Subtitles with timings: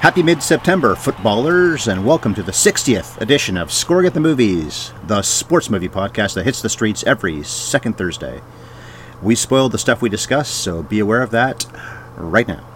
[0.00, 4.94] Happy mid September, footballers, and welcome to the 60th edition of Scoring at the Movies,
[5.06, 8.40] the sports movie podcast that hits the streets every second Thursday.
[9.20, 11.66] We spoil the stuff we discuss, so be aware of that
[12.16, 12.66] right now.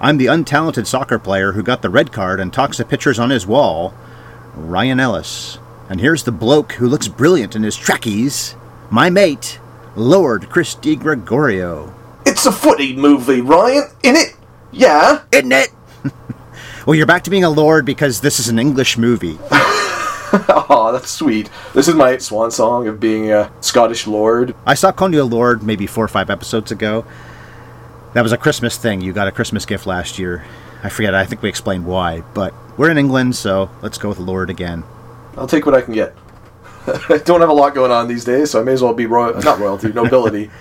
[0.00, 3.30] I'm the untalented soccer player who got the red card and talks to pictures on
[3.30, 3.94] his wall,
[4.54, 5.56] Ryan Ellis.
[5.88, 8.54] And here's the bloke who looks brilliant in his trackies,
[8.90, 9.60] my mate,
[9.94, 11.94] Lord Chris Gregorio.
[12.26, 13.84] It's a footy movie, Ryan.
[14.02, 14.36] In it?
[14.72, 15.22] Yeah.
[15.32, 15.70] Isn't it?
[16.86, 19.38] Well, you're back to being a lord because this is an English movie.
[20.68, 21.48] Oh, that's sweet.
[21.72, 24.54] This is my swan song of being a Scottish lord.
[24.66, 27.06] I saw Coney a Lord maybe four or five episodes ago.
[28.12, 29.00] That was a Christmas thing.
[29.00, 30.44] You got a Christmas gift last year.
[30.82, 31.14] I forget.
[31.14, 34.84] I think we explained why, but we're in England, so let's go with Lord again.
[35.36, 36.14] I'll take what I can get.
[36.86, 39.06] I don't have a lot going on these days, so I may as well be
[39.06, 40.50] royal, not royalty, nobility.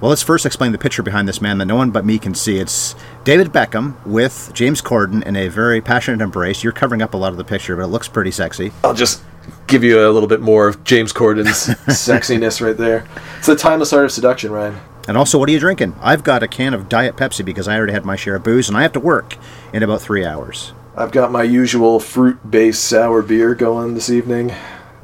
[0.00, 2.32] Well, let's first explain the picture behind this man that no one but me can
[2.32, 2.58] see.
[2.58, 6.62] It's David Beckham with James Corden in a very passionate embrace.
[6.62, 8.70] You're covering up a lot of the picture, but it looks pretty sexy.
[8.84, 9.24] I'll just
[9.66, 13.08] give you a little bit more of James Corden's sexiness right there.
[13.38, 14.78] It's the timeless art of seduction, Ryan.
[15.08, 15.96] And also, what are you drinking?
[16.00, 18.68] I've got a can of Diet Pepsi because I already had my share of booze,
[18.68, 19.36] and I have to work
[19.72, 20.74] in about three hours.
[20.96, 24.52] I've got my usual fruit-based sour beer going this evening.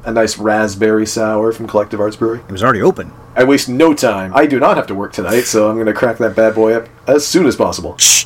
[0.05, 2.39] A nice raspberry sour from Collective Arts Brewery.
[2.39, 3.11] It was already open.
[3.37, 4.33] I waste no time.
[4.33, 6.73] I do not have to work tonight, so I'm going to crack that bad boy
[6.73, 7.97] up as soon as possible.
[7.97, 8.25] Shh.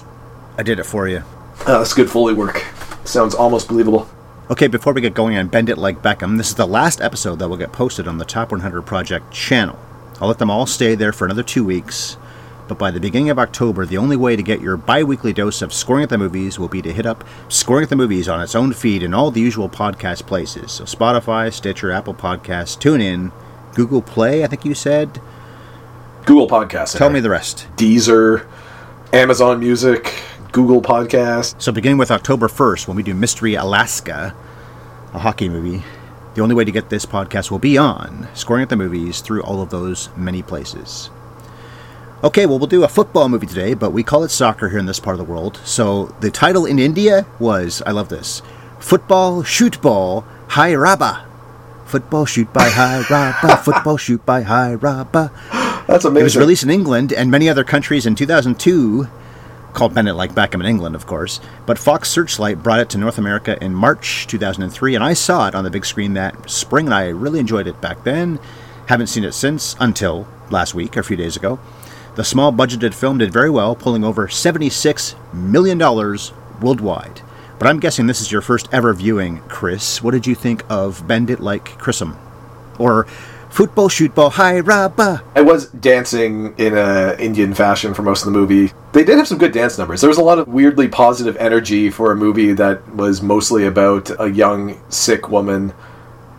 [0.57, 1.23] I did it for you.
[1.61, 2.63] Uh, that's good Foley work.
[3.05, 4.07] Sounds almost believable.
[4.52, 7.39] Okay, before we get going and bend it like Beckham, this is the last episode
[7.39, 9.80] that will get posted on the Top 100 Project channel.
[10.21, 12.17] I'll let them all stay there for another two weeks,
[12.67, 15.61] but by the beginning of October, the only way to get your bi weekly dose
[15.64, 18.41] of Scoring at the Movies will be to hit up Scoring at the Movies on
[18.41, 20.71] its own feed in all the usual podcast places.
[20.71, 23.31] So Spotify, Stitcher, Apple Podcasts, TuneIn,
[23.75, 25.21] Google Play, I think you said.
[26.25, 26.97] Google Podcasts.
[26.97, 27.67] Tell me the rest.
[27.75, 28.47] Deezer,
[29.13, 30.21] Amazon Music,
[30.52, 31.61] Google Podcast.
[31.61, 34.35] So beginning with October 1st, when we do Mystery Alaska,
[35.13, 35.83] a hockey movie,
[36.35, 39.41] the only way to get this podcast will be on Scoring at the Movies through
[39.43, 41.09] all of those many places.
[42.23, 44.85] Okay, well, we'll do a football movie today, but we call it soccer here in
[44.85, 45.59] this part of the world.
[45.63, 48.41] So the title in India was, I love this,
[48.77, 50.25] Football Shoot Ball
[50.55, 51.28] Rabba.
[51.89, 53.58] Football Shoot by High Rabba.
[53.58, 55.32] Football Shoot by High Rabba.
[55.88, 56.22] That's amazing.
[56.22, 59.08] It was released in England and many other countries in 2002,
[59.73, 61.39] called Bend It Like Beckham in England, of course.
[61.66, 65.55] But Fox Searchlight brought it to North America in March 2003, and I saw it
[65.55, 68.38] on the big screen that spring, and I really enjoyed it back then.
[68.86, 71.58] Haven't seen it since until last week or a few days ago.
[72.14, 75.80] The small budgeted film did very well, pulling over $76 million
[76.61, 77.21] worldwide.
[77.59, 80.02] But I'm guessing this is your first ever viewing, Chris.
[80.02, 82.17] What did you think of Bend It Like Chris'em?
[82.80, 83.05] Or
[83.49, 85.21] Football Shoot Ball High Rabba?
[85.36, 88.71] I was dancing in a Indian fashion for most of the movie.
[88.93, 89.99] They did have some good dance numbers.
[89.99, 94.09] There was a lot of weirdly positive energy for a movie that was mostly about
[94.21, 95.73] a young sick woman.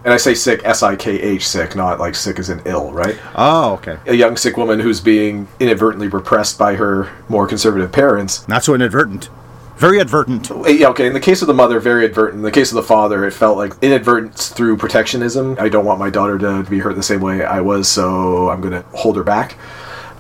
[0.05, 2.93] And I say sick, S I K H, sick, not like sick as in ill,
[2.93, 3.21] right?
[3.35, 3.99] Oh, okay.
[4.07, 8.49] A young sick woman who's being inadvertently repressed by her more conservative parents.
[8.49, 9.29] Not so inadvertent.
[9.81, 10.51] Very advertent.
[10.69, 11.07] Yeah, okay.
[11.07, 12.37] In the case of the mother, very advertent.
[12.37, 15.57] In the case of the father, it felt like inadvertence through protectionism.
[15.59, 18.61] I don't want my daughter to be hurt the same way I was, so I'm
[18.61, 19.57] going to hold her back.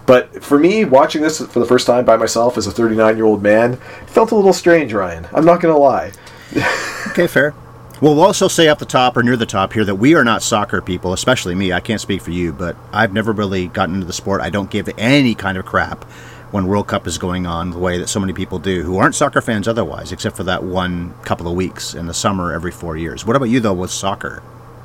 [0.06, 3.26] But for me, watching this for the first time by myself as a 39 year
[3.26, 5.28] old man, it felt a little strange, Ryan.
[5.31, 6.12] I'm not going to lie.
[7.10, 7.54] Okay, fair.
[8.00, 10.22] Well, we'll also say up the top or near the top here that we are
[10.22, 11.72] not soccer people, especially me.
[11.72, 14.43] I can't speak for you, but I've never really gotten into the sport.
[14.43, 16.04] I don't give any kind of crap
[16.50, 19.14] when World Cup is going on the way that so many people do who aren't
[19.14, 22.97] soccer fans otherwise, except for that one couple of weeks in the summer every four
[22.97, 23.25] years.
[23.25, 24.43] What about you, though, with soccer?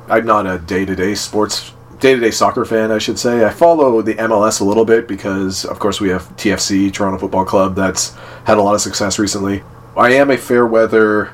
[0.08, 3.44] I'm not a day to day sports, day to day soccer fan, I should say.
[3.44, 7.44] I follow the MLS a little bit because, of course, we have TFC, Toronto Football
[7.44, 8.14] Club, that's
[8.44, 9.62] had a lot of success recently.
[9.96, 11.32] I am a fair weather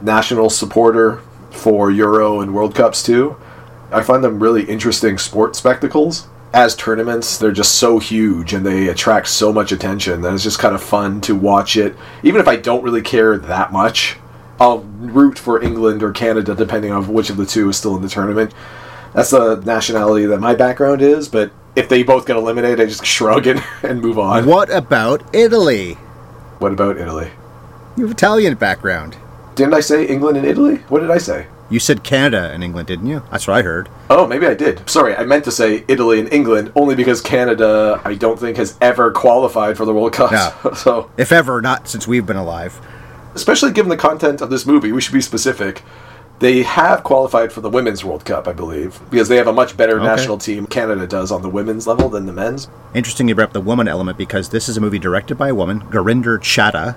[0.00, 3.36] national supporter for Euro and World Cups too.
[3.90, 6.28] I find them really interesting sport spectacles.
[6.54, 10.60] As tournaments, they're just so huge and they attract so much attention that it's just
[10.60, 11.96] kind of fun to watch it.
[12.22, 14.18] Even if I don't really care that much,
[14.60, 18.02] I'll root for England or Canada depending on which of the two is still in
[18.02, 18.54] the tournament.
[19.14, 23.04] That's the nationality that my background is, but if they both get eliminated, I just
[23.14, 24.46] shrug and, and move on.
[24.46, 25.94] What about Italy?
[26.60, 27.32] What about Italy?
[27.96, 29.16] You have Italian background.
[29.56, 30.76] Didn't I say England and Italy?
[30.88, 31.48] What did I say?
[31.70, 33.22] You said Canada and England, didn't you?
[33.30, 33.88] That's what I heard.
[34.10, 34.88] Oh, maybe I did.
[34.88, 38.76] Sorry, I meant to say Italy and England only because Canada, I don't think, has
[38.82, 40.30] ever qualified for the World Cup.
[40.32, 40.72] Yeah.
[40.74, 42.80] so, If ever, not since we've been alive.
[43.34, 45.82] especially given the content of this movie, we should be specific.
[46.40, 49.76] They have qualified for the Women's World Cup, I believe, because they have a much
[49.76, 50.04] better Okay.
[50.04, 52.68] national team, Canada does, on the women's level than the men's.
[52.92, 55.54] Interesting you brought up the woman element because this is a movie directed by a
[55.54, 56.96] woman, Gurinder Chadha,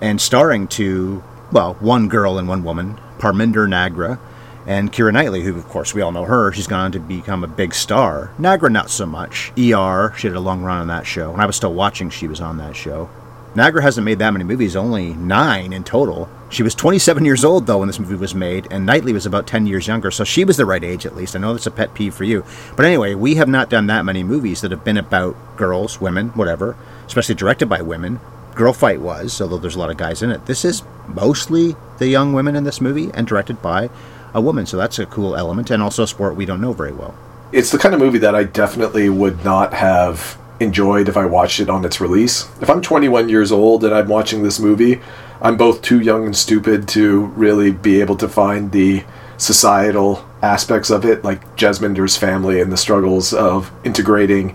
[0.00, 4.18] and starring two, well, one girl and one woman, Parminder Nagra
[4.66, 6.52] and Keira Knightley, who, of course, we all know her.
[6.52, 8.32] She's gone on to become a big star.
[8.38, 9.52] Nagra, not so much.
[9.58, 11.30] ER, she had a long run on that show.
[11.30, 13.10] When I was still watching, she was on that show.
[13.54, 16.28] Nagra hasn't made that many movies, only nine in total.
[16.50, 19.48] She was 27 years old, though, when this movie was made, and Knightley was about
[19.48, 21.34] 10 years younger, so she was the right age, at least.
[21.34, 22.44] I know that's a pet peeve for you.
[22.76, 26.28] But anyway, we have not done that many movies that have been about girls, women,
[26.30, 26.76] whatever,
[27.06, 28.20] especially directed by women.
[28.54, 30.46] Girl Fight was, although there's a lot of guys in it.
[30.46, 33.90] This is mostly the young women in this movie and directed by
[34.34, 36.92] a woman, so that's a cool element, and also a sport we don't know very
[36.92, 37.14] well.
[37.52, 41.58] It's the kind of movie that I definitely would not have enjoyed if I watched
[41.58, 42.48] it on its release.
[42.60, 45.00] If I'm 21 years old and I'm watching this movie,
[45.40, 49.04] I'm both too young and stupid to really be able to find the
[49.38, 54.54] societal aspects of it, like Jesminder's family and the struggles of integrating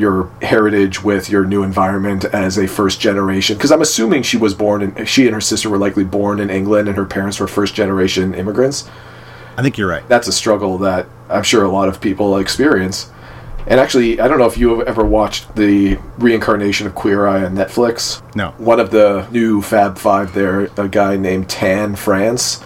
[0.00, 4.54] your heritage with your new environment as a first generation because i'm assuming she was
[4.54, 7.46] born and she and her sister were likely born in england and her parents were
[7.46, 8.88] first generation immigrants
[9.56, 10.06] I think you're right.
[10.08, 13.10] that's a struggle that I'm sure a lot of people experience.
[13.66, 17.44] And actually, I don't know if you have ever watched the reincarnation of Queer Eye
[17.44, 18.22] on Netflix.
[18.34, 18.52] No.
[18.52, 22.64] One of the new Fab Five there, a guy named Tan France,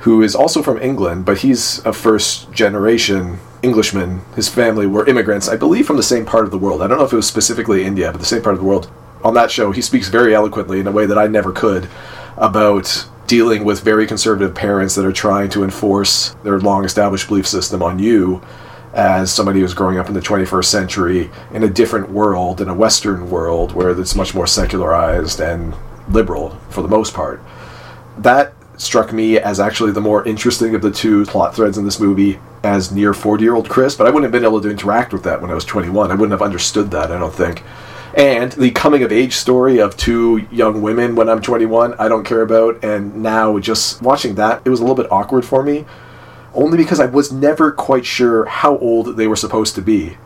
[0.00, 4.22] who is also from England, but he's a first generation Englishman.
[4.36, 6.82] His family were immigrants, I believe, from the same part of the world.
[6.82, 8.90] I don't know if it was specifically India, but the same part of the world.
[9.24, 11.88] On that show, he speaks very eloquently in a way that I never could
[12.36, 17.46] about dealing with very conservative parents that are trying to enforce their long established belief
[17.46, 18.40] system on you
[18.94, 22.74] as somebody who's growing up in the 21st century in a different world, in a
[22.74, 25.74] Western world where it's much more secularized and
[26.08, 27.42] liberal for the most part.
[28.16, 32.00] That struck me as actually the more interesting of the two plot threads in this
[32.00, 35.12] movie as near 40 year old Chris, but I wouldn't have been able to interact
[35.12, 36.10] with that when I was 21.
[36.10, 37.62] I wouldn't have understood that, I don't think.
[38.14, 42.24] And the coming of age story of two young women when I'm 21, I don't
[42.24, 42.82] care about.
[42.82, 45.84] And now just watching that, it was a little bit awkward for me,
[46.54, 50.16] only because I was never quite sure how old they were supposed to be.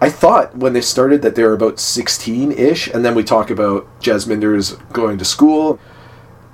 [0.00, 3.50] I thought when they started that they were about 16 ish, and then we talk
[3.50, 5.78] about Jasminder's going to school,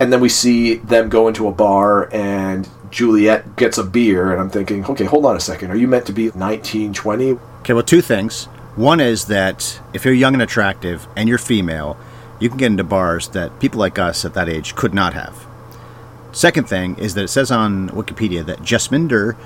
[0.00, 4.40] and then we see them go into a bar and Juliet gets a beer, and
[4.40, 5.70] I'm thinking, okay, hold on a second.
[5.70, 7.32] Are you meant to be 19, 20?
[7.60, 8.44] Okay, well, two things.
[8.76, 11.98] One is that if you're young and attractive and you're female,
[12.40, 15.46] you can get into bars that people like us at that age could not have.
[16.32, 19.36] Second thing is that it says on Wikipedia that Jasminder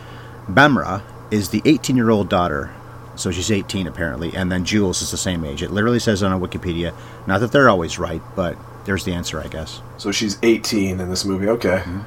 [0.46, 2.72] Bhamra is the 18 year old daughter.
[3.16, 5.62] So she's 18 apparently, and then Jules is the same age.
[5.62, 6.94] It literally says on Wikipedia.
[7.26, 9.80] Not that they're always right, but there's the answer, I guess.
[9.98, 11.48] So she's 18 in this movie.
[11.48, 11.82] Okay.
[11.84, 12.00] Mm-hmm.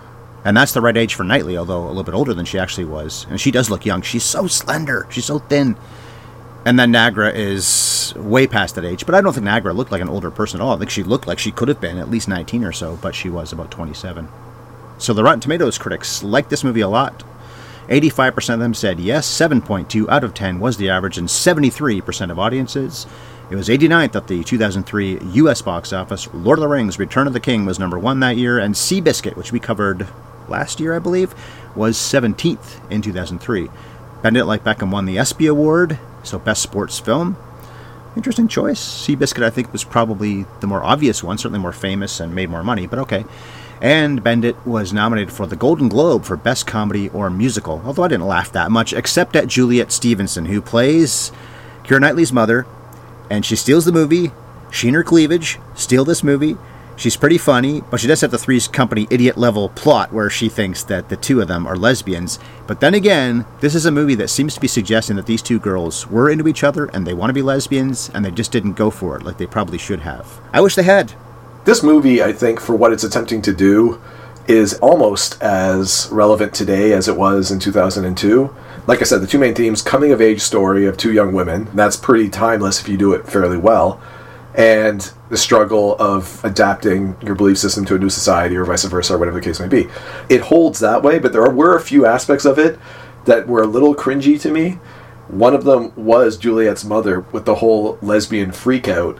[0.46, 2.86] And that's the right age for Knightley, although a little bit older than she actually
[2.86, 3.26] was.
[3.30, 4.04] And she does look young.
[4.04, 5.08] She's so slender.
[5.10, 5.76] She's so thin.
[6.66, 9.06] And then Nagra is way past that age.
[9.06, 10.76] But I don't think Nagra looked like an older person at all.
[10.76, 13.16] I think she looked like she could have been at least 19 or so, but
[13.16, 14.28] she was about 27.
[14.98, 17.24] So the Rotten Tomatoes critics liked this movie a lot.
[17.88, 22.40] 85% of them said yes, 7.2 out of 10 was the average, and 73% of
[22.40, 23.06] audiences.
[23.48, 25.62] It was 89th at the 2003 U.S.
[25.62, 26.28] box office.
[26.34, 29.36] Lord of the Rings: Return of the King was number one that year, and Seabiscuit,
[29.36, 30.08] which we covered
[30.48, 31.36] last year, I believe,
[31.76, 33.70] was 17th in 2003.
[34.24, 37.38] Bend Like Beckham won the ESPY Award, so Best Sports Film.
[38.16, 38.80] Interesting choice.
[38.80, 42.64] Seabiscuit, I think, was probably the more obvious one, certainly more famous and made more
[42.64, 43.26] money, but okay.
[43.80, 48.08] And Bendit was nominated for the Golden Globe for Best Comedy or Musical, although I
[48.08, 51.32] didn't laugh that much, except at Juliet Stevenson, who plays
[51.84, 52.66] Keira Knightley's mother,
[53.30, 54.32] and she steals the movie.
[54.72, 56.58] She and her cleavage steal this movie.
[56.98, 60.48] She's pretty funny, but she does have the Three's Company idiot level plot where she
[60.48, 62.40] thinks that the two of them are lesbians.
[62.68, 65.60] But then again, this is a movie that seems to be suggesting that these two
[65.60, 68.74] girls were into each other and they want to be lesbians and they just didn't
[68.74, 70.40] go for it like they probably should have.
[70.54, 71.14] I wish they had.
[71.66, 74.02] This movie, I think, for what it's attempting to do,
[74.48, 78.56] is almost as relevant today as it was in 2002.
[78.88, 81.68] Like I said, the two main themes coming of age story of two young women.
[81.74, 84.00] That's pretty timeless if you do it fairly well.
[84.54, 89.16] And the struggle of adapting your belief system to a new society or vice versa,
[89.16, 89.88] or whatever the case may be.
[90.30, 92.80] It holds that way, but there were a few aspects of it
[93.26, 94.78] that were a little cringy to me.
[95.30, 99.20] One of them was Juliet's mother with the whole lesbian freakout.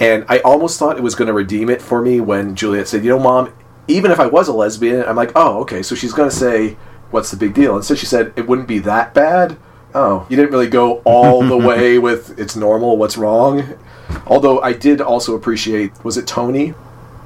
[0.00, 3.04] And I almost thought it was going to redeem it for me when Juliet said,
[3.04, 3.54] You know, mom,
[3.86, 6.76] even if I was a lesbian, I'm like, Oh, okay, so she's going to say,
[7.10, 7.76] What's the big deal?
[7.76, 9.56] And so she said, It wouldn't be that bad.
[9.94, 13.78] Oh, you didn't really go all the way with it's normal, what's wrong.
[14.26, 16.74] Although I did also appreciate, was it Tony?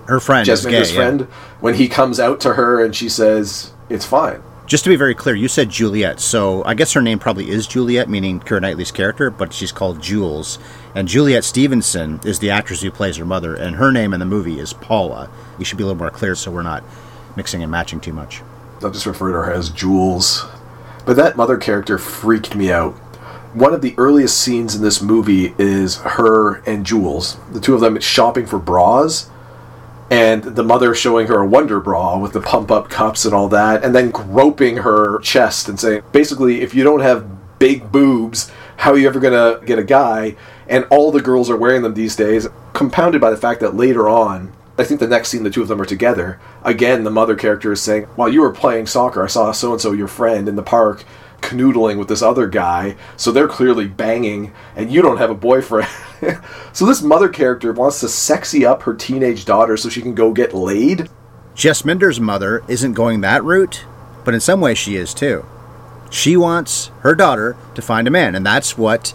[0.07, 0.53] Her friend gay.
[0.53, 0.97] Jasminder's yeah.
[0.97, 1.21] friend,
[1.61, 4.43] when he comes out to her and she says, It's fine.
[4.67, 7.67] Just to be very clear, you said Juliet, so I guess her name probably is
[7.67, 10.61] Juliet, meaning Keira Knightley's character, but she's called Jules.
[10.95, 14.27] And Juliet Stevenson is the actress who plays her mother, and her name in the
[14.27, 15.29] movie is Paula.
[15.59, 16.85] We should be a little more clear so we're not
[17.35, 18.43] mixing and matching too much.
[18.83, 20.47] I'll just refer to her as Jules.
[21.05, 22.93] But that mother character freaked me out.
[23.53, 27.81] One of the earliest scenes in this movie is her and Jules, the two of
[27.81, 29.29] them shopping for bras,
[30.11, 33.49] and the mother showing her a Wonder Bra with the pump up cups and all
[33.49, 38.51] that, and then groping her chest and saying, basically, if you don't have big boobs,
[38.77, 40.37] how are you ever gonna get a guy?
[40.69, 44.09] And all the girls are wearing them these days, compounded by the fact that later
[44.09, 46.41] on, I think the next scene the two of them are together.
[46.65, 49.81] Again, the mother character is saying, While you were playing soccer, I saw so and
[49.81, 51.05] so, your friend, in the park
[51.41, 55.89] canoodling with this other guy, so they're clearly banging, and you don't have a boyfriend.
[56.73, 60.33] so this mother character wants to sexy up her teenage daughter so she can go
[60.33, 61.09] get laid.
[61.55, 63.85] Jesminder's mother isn't going that route,
[64.25, 65.45] but in some ways she is too.
[66.11, 69.15] She wants her daughter to find a man, and that's what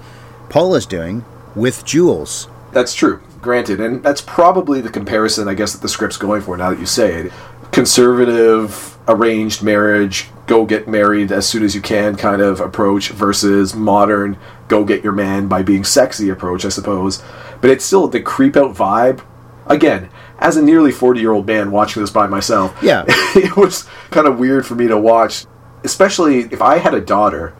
[0.49, 2.47] Paula's doing with Jules.
[2.71, 6.57] That's true, granted, and that's probably the comparison I guess that the script's going for
[6.57, 7.31] now that you say it.
[7.71, 13.73] Conservative, arranged marriage, go get married as soon as you can kind of approach versus
[13.73, 14.37] modern,
[14.67, 17.23] go get your man by being sexy approach, I suppose.
[17.61, 19.23] But it's still the creep out vibe.
[19.67, 20.09] Again,
[20.39, 23.05] as a nearly 40 year old man watching this by myself, Yeah.
[23.07, 25.45] it was kind of weird for me to watch,
[25.83, 27.53] especially if I had a daughter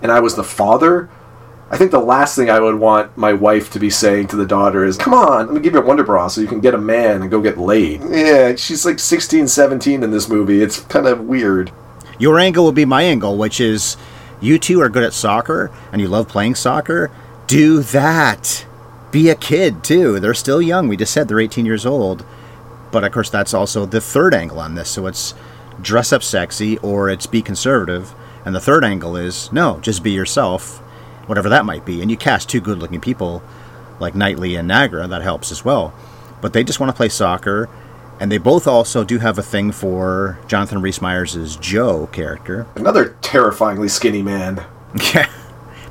[0.00, 1.10] and I was the father.
[1.72, 4.44] I think the last thing I would want my wife to be saying to the
[4.44, 6.74] daughter is, Come on, let me give you a Wonder Bra so you can get
[6.74, 8.02] a man and go get laid.
[8.10, 10.60] Yeah, she's like 16, 17 in this movie.
[10.60, 11.72] It's kind of weird.
[12.18, 13.96] Your angle will be my angle, which is
[14.42, 17.10] you two are good at soccer and you love playing soccer.
[17.46, 18.66] Do that.
[19.10, 20.20] Be a kid too.
[20.20, 20.88] They're still young.
[20.88, 22.26] We just said they're 18 years old.
[22.90, 24.90] But of course, that's also the third angle on this.
[24.90, 25.34] So it's
[25.80, 28.14] dress up sexy or it's be conservative.
[28.44, 30.82] And the third angle is no, just be yourself,
[31.26, 32.02] whatever that might be.
[32.02, 33.42] And you cast two good looking people
[34.00, 35.94] like Knightley and Nagra, that helps as well.
[36.40, 37.68] But they just want to play soccer.
[38.20, 42.66] And they both also do have a thing for Jonathan Rhys Meyers' Joe character.
[42.76, 44.64] Another terrifyingly skinny man.
[45.14, 45.30] Yeah.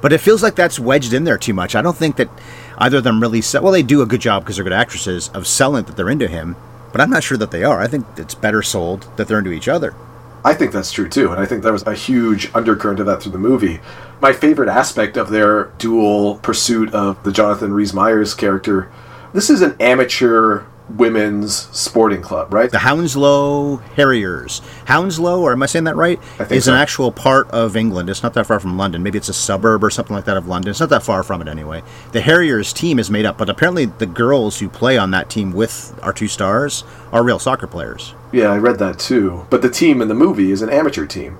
[0.02, 1.76] But it feels like that's wedged in there too much.
[1.76, 2.30] I don't think that
[2.78, 3.62] either of them really sell.
[3.62, 6.28] Well, they do a good job because they're good actresses of selling that they're into
[6.28, 6.56] him,
[6.92, 7.80] but I'm not sure that they are.
[7.80, 9.96] I think it's better sold that they're into each other.
[10.44, 13.22] I think that's true too, and I think there was a huge undercurrent of that
[13.22, 13.80] through the movie.
[14.22, 18.92] My favorite aspect of their dual pursuit of the Jonathan Rhys Meyers character
[19.34, 20.64] this is an amateur
[20.98, 22.72] women's sporting club, right?
[22.72, 24.62] The Hounslow Harriers.
[24.86, 26.20] Hounslow, or am I saying that right?
[26.40, 26.74] I think is so.
[26.74, 28.10] an actual part of England.
[28.10, 29.04] It's not that far from London.
[29.04, 30.72] Maybe it's a suburb or something like that of London.
[30.72, 31.84] It's not that far from it anyway.
[32.12, 35.52] The Harriers team is made up, but apparently the girls who play on that team
[35.52, 38.14] with our two stars are real soccer players.
[38.32, 39.46] Yeah, I read that too.
[39.50, 41.38] But the team in the movie is an amateur team.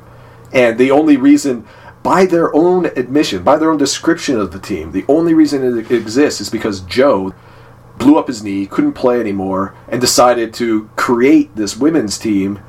[0.54, 1.66] And the only reason,
[2.04, 5.92] by their own admission, by their own description of the team, the only reason it
[5.92, 7.34] exists is because Joe
[8.02, 12.60] blew up his knee, couldn't play anymore, and decided to create this women's team,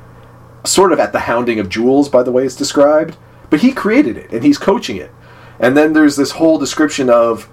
[0.63, 3.17] sort of at the hounding of Jules, by the way it's described.
[3.49, 5.11] But he created it, and he's coaching it.
[5.59, 7.49] And then there's this whole description of,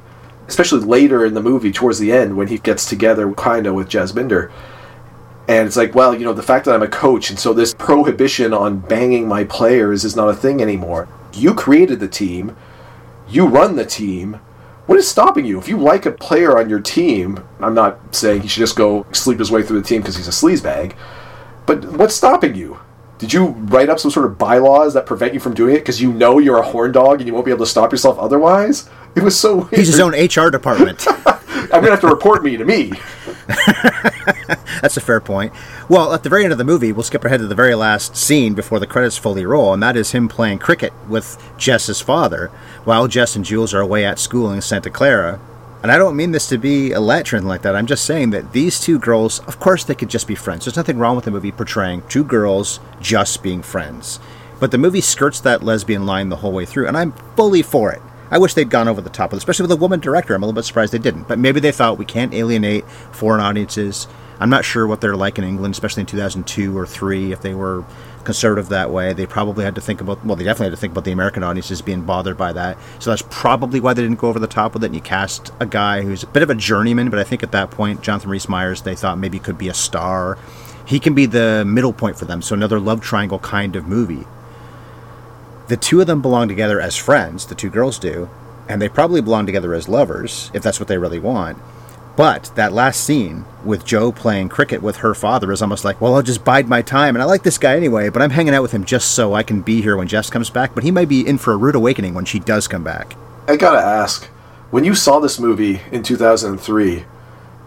[0.47, 3.89] especially later in the movie, towards the end, when he gets together kind of with
[3.89, 4.53] Jasminder.
[5.49, 7.73] And it's like, well, you know, the fact that I'm a coach, and so this
[7.73, 11.09] prohibition on banging my players is not a thing anymore.
[11.33, 12.57] You created the team,
[13.27, 14.39] you run the team.
[14.91, 15.57] What is stopping you?
[15.57, 19.07] If you like a player on your team, I'm not saying he should just go
[19.13, 20.97] sleep his way through the team because he's a sleazebag,
[21.65, 22.77] but what's stopping you?
[23.19, 26.03] Did you write up some sort of bylaws that prevent you from doing it because
[26.03, 28.91] you know you're a horn dog and you won't be able to stop yourself otherwise?
[29.15, 29.75] It was so weird.
[29.75, 31.07] He's his own HR department.
[31.53, 32.93] I'm gonna have to report me to me.
[34.81, 35.53] That's a fair point.
[35.89, 38.17] Well, at the very end of the movie, we'll skip ahead to the very last
[38.17, 42.49] scene before the credits fully roll, and that is him playing cricket with Jess's father
[42.85, 45.41] while Jess and Jules are away at school in Santa Clara.
[45.83, 47.75] And I don't mean this to be a lecture like that.
[47.75, 50.65] I'm just saying that these two girls, of course, they could just be friends.
[50.65, 54.21] There's nothing wrong with the movie portraying two girls just being friends.
[54.61, 57.91] But the movie skirts that lesbian line the whole way through, and I'm fully for
[57.93, 58.03] it.
[58.31, 60.35] I wish they'd gone over the top especially with a woman director.
[60.35, 61.29] I'm a little bit surprised they didn't.
[61.29, 64.07] But maybe they thought we can't alienate foreign audiences.
[64.39, 67.55] I'm not sure what they're like in England, especially in 2002 or 3, if they
[67.55, 67.85] were
[68.25, 69.13] conservative that way.
[69.13, 71.43] They probably had to think about, well, they definitely had to think about the American
[71.43, 72.79] audiences being bothered by that.
[73.01, 74.87] So that's probably why they didn't go over the top with it.
[74.87, 77.53] And you cast a guy who's a bit of a journeyman, but I think at
[77.53, 80.39] that point, Jonathan Rhys Meyers, they thought maybe could be a star.
[80.87, 82.41] He can be the middle point for them.
[82.41, 84.27] So another love triangle kind of movie.
[85.71, 88.29] The two of them belong together as friends, the two girls do,
[88.69, 91.59] and they probably belong together as lovers, if that's what they really want.
[92.17, 96.17] But that last scene with Joe playing cricket with her father is almost like, well,
[96.17, 97.15] I'll just bide my time.
[97.15, 99.45] And I like this guy anyway, but I'm hanging out with him just so I
[99.45, 100.75] can be here when Jess comes back.
[100.75, 103.15] But he might be in for a rude awakening when she does come back.
[103.47, 104.25] I gotta ask,
[104.73, 107.05] when you saw this movie in 2003,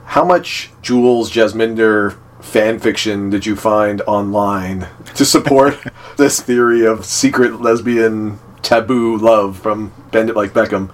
[0.08, 5.80] how much Jules Jasminder fan fiction did you find online to support
[6.18, 10.94] this theory of secret lesbian taboo love from Bend It Like Beckham?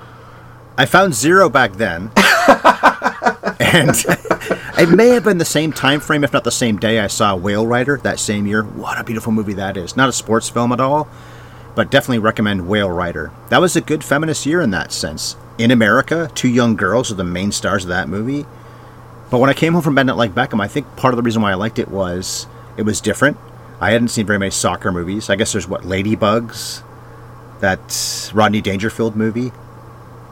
[0.77, 2.12] I found zero back then.
[3.60, 3.89] and
[4.77, 7.36] it may have been the same time frame, if not the same day, I saw
[7.36, 8.63] Whale Rider that same year.
[8.63, 9.98] What a beautiful movie that is.
[9.98, 11.10] Not a sports film at all,
[11.75, 13.32] but definitely recommend Whale Rider.
[13.50, 15.36] That was a good feminist year in that sense.
[15.58, 18.46] In America, two young girls are the main stars of that movie.
[19.29, 21.24] But when I came home from Bend It Like Beckham, I think part of the
[21.24, 23.38] reason why I liked it was it was different.
[23.79, 25.29] I hadn't seen very many soccer movies.
[25.29, 26.83] I guess there's what Ladybugs,
[27.59, 29.51] that Rodney Dangerfield movie.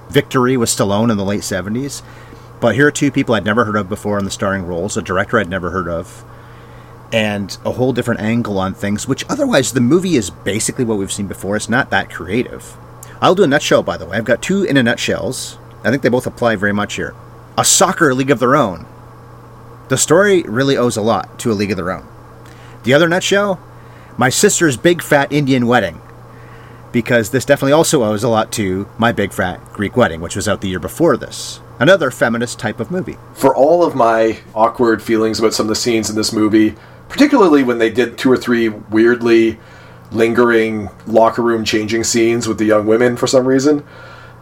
[0.09, 2.01] Victory with Stallone in the late 70s.
[2.59, 5.01] But here are two people I'd never heard of before in the starring roles, a
[5.01, 6.23] director I'd never heard of,
[7.13, 11.11] and a whole different angle on things, which otherwise the movie is basically what we've
[11.11, 11.55] seen before.
[11.55, 12.75] It's not that creative.
[13.21, 14.17] I'll do a nutshell, by the way.
[14.17, 15.59] I've got two in a nutshells.
[15.83, 17.13] I think they both apply very much here.
[17.59, 18.85] A soccer league of their own.
[19.89, 22.07] The story really owes a lot to a league of their own.
[22.83, 23.59] The other nutshell?
[24.15, 25.99] My sister's big fat Indian wedding
[26.91, 30.47] because this definitely also owes a lot to My Big Fat Greek Wedding, which was
[30.47, 31.59] out the year before this.
[31.79, 33.17] Another feminist type of movie.
[33.33, 36.75] For all of my awkward feelings about some of the scenes in this movie,
[37.09, 39.57] particularly when they did two or three weirdly
[40.11, 43.83] lingering locker room changing scenes with the young women for some reason,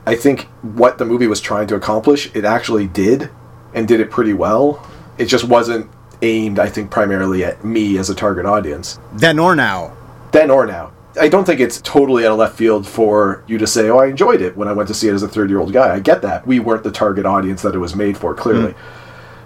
[0.06, 3.30] I think what the movie was trying to accomplish, it actually did,
[3.74, 4.86] and did it pretty well.
[5.18, 5.90] It just wasn't
[6.22, 9.00] aimed, I think, primarily at me as a target audience.
[9.14, 9.96] Then or now.
[10.32, 10.92] Then or now.
[11.20, 14.08] I don't think it's totally out of left field for you to say, "Oh, I
[14.08, 16.46] enjoyed it when I went to see it as a thirty-year-old guy." I get that.
[16.46, 18.34] We weren't the target audience that it was made for.
[18.34, 18.76] Clearly, mm.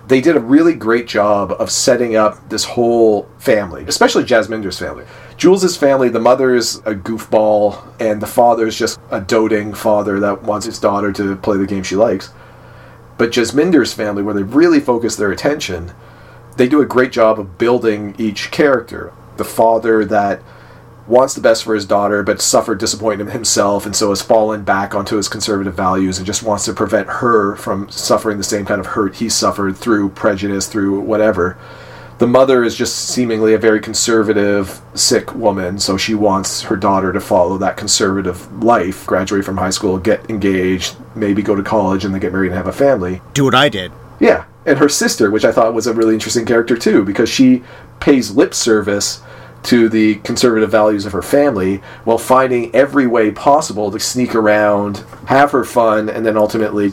[0.08, 5.06] they did a really great job of setting up this whole family, especially Jasminder's family.
[5.40, 10.20] Jules's family, the mother is a goofball, and the father is just a doting father
[10.20, 12.34] that wants his daughter to play the game she likes.
[13.18, 15.94] But Jasminder's family, where they really focus their attention,
[16.58, 19.14] they do a great job of building each character.
[19.38, 20.42] The father that
[21.08, 24.94] wants the best for his daughter, but suffered disappointment himself, and so has fallen back
[24.94, 28.82] onto his conservative values and just wants to prevent her from suffering the same kind
[28.82, 31.58] of hurt he suffered through prejudice, through whatever.
[32.20, 37.14] The mother is just seemingly a very conservative, sick woman, so she wants her daughter
[37.14, 42.04] to follow that conservative life, graduate from high school, get engaged, maybe go to college,
[42.04, 43.22] and then get married and have a family.
[43.34, 43.94] Do what I did.
[44.20, 44.44] Yeah.
[44.66, 47.64] And her sister, which I thought was a really interesting character too, because she
[48.02, 49.22] pays lip service
[49.64, 55.06] to the conservative values of her family while finding every way possible to sneak around,
[55.28, 56.92] have her fun, and then ultimately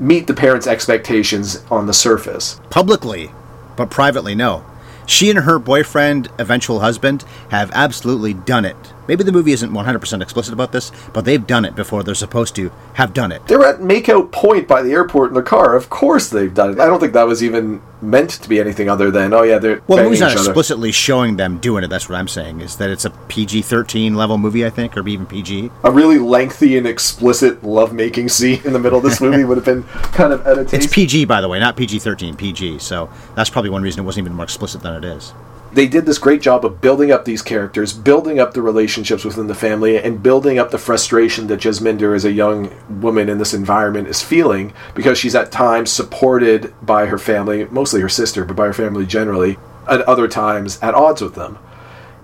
[0.00, 2.60] meet the parents' expectations on the surface.
[2.68, 3.30] Publicly,
[3.76, 4.64] but privately, no.
[5.06, 10.22] She and her boyfriend, eventual husband, have absolutely done it Maybe the movie isn't 100%
[10.22, 13.46] explicit about this, but they've done it before they're supposed to have done it.
[13.46, 15.76] They're at makeout point by the airport in their car.
[15.76, 16.80] Of course they've done it.
[16.80, 19.82] I don't think that was even meant to be anything other than, oh yeah, they're.
[19.86, 21.88] Well, the movie's not explicitly showing them doing it.
[21.88, 22.60] That's what I'm saying.
[22.60, 25.70] Is that it's a PG 13 level movie, I think, or even PG.
[25.84, 29.64] A really lengthy and explicit lovemaking scene in the middle of this movie would have
[29.64, 30.84] been kind of out of taste.
[30.86, 32.78] It's PG, by the way, not PG 13, PG.
[32.80, 35.32] So that's probably one reason it wasn't even more explicit than it is
[35.72, 39.46] they did this great job of building up these characters, building up the relationships within
[39.46, 43.54] the family, and building up the frustration that Jasminder, as a young woman in this
[43.54, 48.56] environment, is feeling because she's at times supported by her family, mostly her sister, but
[48.56, 51.58] by her family generally, at other times at odds with them.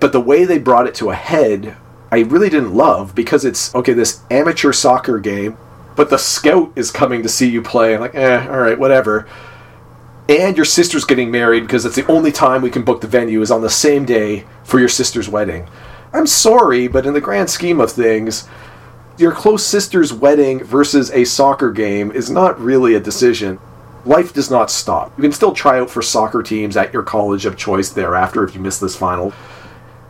[0.01, 1.77] But the way they brought it to a head,
[2.11, 5.57] I really didn't love because it's okay, this amateur soccer game,
[5.95, 7.95] but the scout is coming to see you play.
[7.95, 9.27] I'm like, eh, all right, whatever
[10.29, 13.43] and your sister's getting married because it's the only time we can book the venue
[13.43, 15.69] is on the same day for your sister's wedding.
[16.13, 18.49] I'm sorry, but in the grand scheme of things,
[19.19, 23.59] your close sister's wedding versus a soccer game is not really a decision.
[24.05, 25.17] Life does not stop.
[25.17, 28.55] You can still try out for soccer teams at your college of choice thereafter if
[28.55, 29.33] you miss this final.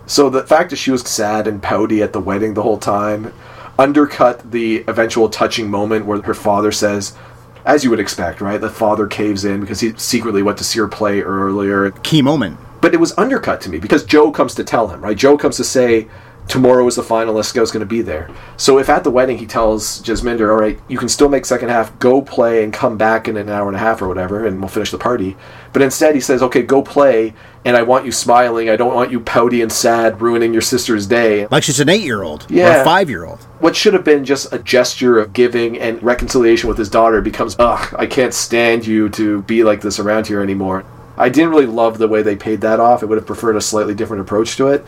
[0.06, 3.32] So the fact that she was sad and pouty at the wedding the whole time
[3.78, 7.16] undercut the eventual touching moment where her father says,
[7.64, 8.60] as you would expect, right?
[8.60, 11.90] The father caves in because he secretly went to see her play earlier.
[11.90, 12.58] Key moment.
[12.80, 15.16] But it was undercut to me because Joe comes to tell him, right?
[15.16, 16.08] Joe comes to say,
[16.52, 18.28] tomorrow is the final, Lesko's going to be there.
[18.58, 21.70] So if at the wedding he tells Jasminder, all right, you can still make second
[21.70, 24.60] half, go play and come back in an hour and a half or whatever, and
[24.60, 25.34] we'll finish the party.
[25.72, 27.32] But instead he says, okay, go play,
[27.64, 28.68] and I want you smiling.
[28.68, 31.46] I don't want you pouty and sad, ruining your sister's day.
[31.46, 32.82] Like she's an eight year old or Yeah.
[32.82, 33.40] a five year old.
[33.60, 37.56] What should have been just a gesture of giving and reconciliation with his daughter becomes,
[37.58, 40.84] ugh, I can't stand you to be like this around here anymore.
[41.16, 43.02] I didn't really love the way they paid that off.
[43.02, 44.84] I would have preferred a slightly different approach to it.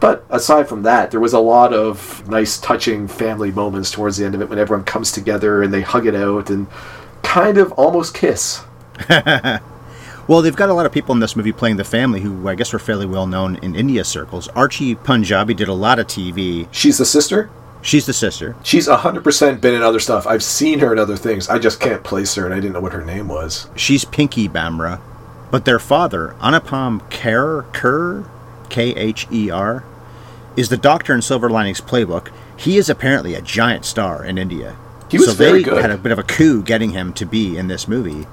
[0.00, 4.24] But aside from that, there was a lot of nice, touching family moments towards the
[4.24, 6.66] end of it when everyone comes together and they hug it out and
[7.22, 8.64] kind of almost kiss.
[10.28, 12.56] Well, they've got a lot of people in this movie playing the family who I
[12.56, 14.48] guess were fairly well known in India circles.
[14.48, 16.66] Archie Panjabi did a lot of TV.
[16.72, 17.48] She's the sister.
[17.80, 18.56] She's the sister.
[18.64, 20.26] She's 100% been in other stuff.
[20.26, 21.48] I've seen her in other things.
[21.48, 23.68] I just can't place her, and I didn't know what her name was.
[23.76, 25.00] She's Pinky Bhamra.
[25.52, 28.28] But their father, Anupam Kher, Kher,
[28.68, 29.84] K H E R,
[30.56, 32.32] is the doctor in Silver Linings Playbook.
[32.56, 34.76] He is apparently a giant star in India.
[35.10, 35.82] He was so very they good.
[35.82, 38.26] had a bit of a coup getting him to be in this movie.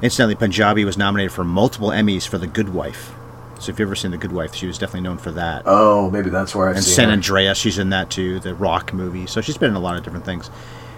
[0.00, 3.12] Incidentally, Panjabi was nominated for multiple Emmys for The Good Wife.
[3.58, 5.64] So if you've ever seen The Good Wife, she was definitely known for that.
[5.66, 7.14] Oh, maybe that's where I've and seen San her.
[7.14, 9.26] Andreas, she's in that too, the Rock movie.
[9.26, 10.50] So she's been in a lot of different things.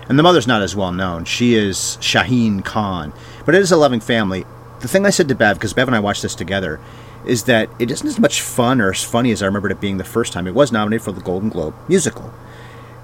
[0.09, 1.25] And the mother's not as well known.
[1.25, 3.13] She is Shaheen Khan,
[3.47, 4.45] but it is a loving family.
[4.81, 6.81] The thing I said to Bev, because Bev and I watched this together,
[7.27, 9.99] is that it isn't as much fun or as funny as I remembered it being
[9.99, 10.47] the first time.
[10.47, 12.33] It was nominated for the Golden Globe musical,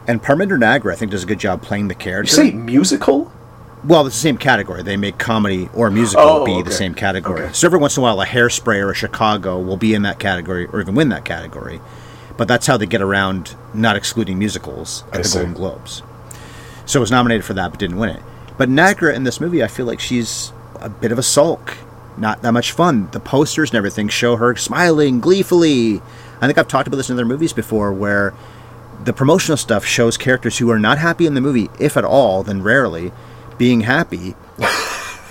[0.09, 2.43] and Parminder Nagra I think does a good job playing the character.
[2.45, 3.33] You say musical?
[3.85, 4.83] Well, it's the same category.
[4.83, 6.63] They make comedy or musical Oh, be okay.
[6.63, 7.43] the same category.
[7.45, 7.53] Okay.
[7.53, 10.19] So every once in a while, a Hairspray or a Chicago will be in that
[10.19, 11.81] category or even win that category.
[12.37, 15.39] But that's how they get around not excluding musicals at I the see.
[15.39, 16.03] Golden Globes.
[16.85, 18.23] So it was nominated for that but didn't win it.
[18.59, 21.77] But Nagra in this movie, I feel like she's a bit of a sulk.
[22.17, 23.09] Not that much fun.
[23.13, 26.01] The posters and everything show her smiling gleefully.
[26.41, 28.35] I think I've talked about this in other movies before where
[29.05, 32.43] the promotional stuff shows characters who are not happy in the movie, if at all,
[32.43, 33.13] then rarely,
[33.59, 34.35] being happy.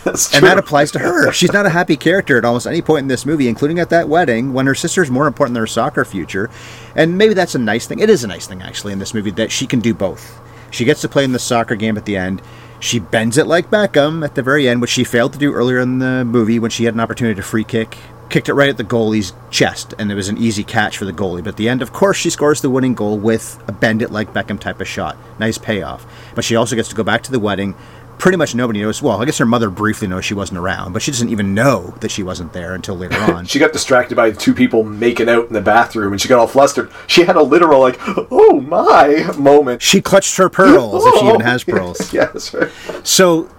[0.06, 1.32] That's And that applies to her.
[1.32, 4.08] She's not a happy character at almost any point in this movie, including at that
[4.08, 6.52] wedding when her sister's more important than her soccer future.
[6.95, 7.98] And maybe that's a nice thing.
[8.00, 10.39] It is a nice thing, actually, in this movie that she can do both.
[10.69, 12.43] She gets to play in the soccer game at the end.
[12.80, 15.80] She bends it like Beckham at the very end, which she failed to do earlier
[15.80, 17.98] in the movie when she had an opportunity to free kick.
[18.30, 21.14] Kicked it right at the goalie's chest, and it was an easy catch for the
[21.14, 21.44] goalie.
[21.44, 24.12] But at the end, of course, she scores the winning goal with a bend it
[24.12, 25.16] like Beckham type of shot.
[25.40, 26.06] Nice payoff.
[26.34, 27.76] But she also gets to go back to the wedding.
[28.17, 29.01] Pretty much nobody knows.
[29.01, 31.93] Well, I guess her mother briefly knows she wasn't around, but she doesn't even know
[31.99, 33.45] that she wasn't there until later on.
[33.45, 36.47] She got distracted by two people making out in the bathroom and she got all
[36.47, 36.91] flustered.
[37.08, 39.82] She had a literal, like, oh my moment.
[39.82, 42.13] she clutched her pearls, if she even has oh, pearls.
[42.13, 42.71] yeah, that's right.
[43.04, 43.49] So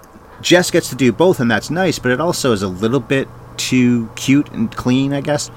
[0.41, 3.29] Jess gets to do both, and that's nice, but it also is a little bit
[3.57, 5.51] too cute and clean, I guess.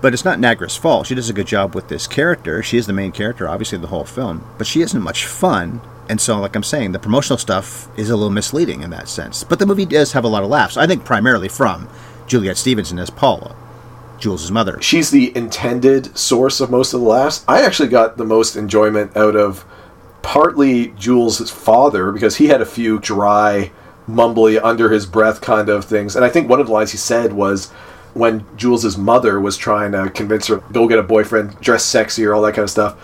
[0.00, 1.06] But it's not Nagra's fault.
[1.08, 2.62] She does a good job with this character.
[2.62, 4.44] She is the main character, obviously, of the whole film.
[4.56, 5.80] But she isn't much fun.
[6.08, 9.44] And so, like I'm saying, the promotional stuff is a little misleading in that sense.
[9.44, 10.76] But the movie does have a lot of laughs.
[10.76, 11.88] I think primarily from
[12.26, 13.54] Juliet Stevenson as Paula,
[14.18, 14.80] Jules' mother.
[14.80, 17.44] She's the intended source of most of the laughs.
[17.46, 19.64] I actually got the most enjoyment out of
[20.22, 23.70] partly Jules' father because he had a few dry,
[24.08, 26.16] mumbly, under his breath kind of things.
[26.16, 27.70] And I think one of the lines he said was
[28.14, 32.34] when Jules' mother was trying to convince her, go get a boyfriend, dress sexy, or
[32.34, 32.96] all that kind of stuff.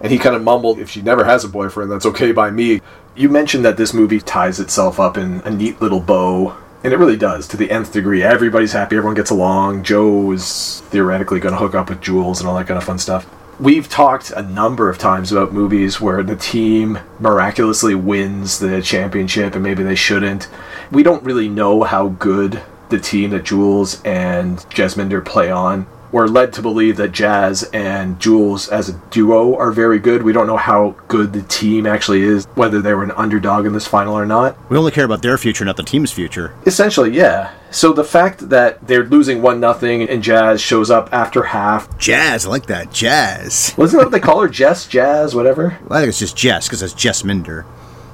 [0.00, 2.80] And he kind of mumbled, if she never has a boyfriend, that's okay by me.
[3.14, 6.56] You mentioned that this movie ties itself up in a neat little bow.
[6.84, 8.22] And it really does, to the nth degree.
[8.22, 9.82] Everybody's happy, everyone gets along.
[9.82, 12.98] Joe is theoretically going to hook up with Jules and all that kind of fun
[12.98, 13.26] stuff.
[13.58, 19.54] We've talked a number of times about movies where the team miraculously wins the championship
[19.54, 20.48] and maybe they shouldn't.
[20.92, 25.86] We don't really know how good the team that Jules and Jasminder play on.
[26.16, 30.22] We're led to believe that Jazz and Jules as a duo are very good.
[30.22, 33.74] We don't know how good the team actually is, whether they were an underdog in
[33.74, 34.56] this final or not.
[34.70, 36.54] We only care about their future, not the team's future.
[36.64, 37.52] Essentially, yeah.
[37.70, 42.46] So the fact that they're losing one nothing and Jazz shows up after half, Jazz,
[42.46, 42.90] I like that.
[42.90, 43.74] Jazz.
[43.76, 44.48] wasn't that what they call her?
[44.48, 45.76] Jess, Jazz, whatever.
[45.86, 47.66] Well, I think it's just Jess, because it's Jesminder.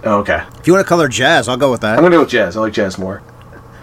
[0.02, 1.98] Oh, okay, If you want to call her Jazz, I'll go with that.
[1.98, 2.56] I'm gonna go with Jazz.
[2.56, 3.22] I like Jazz more.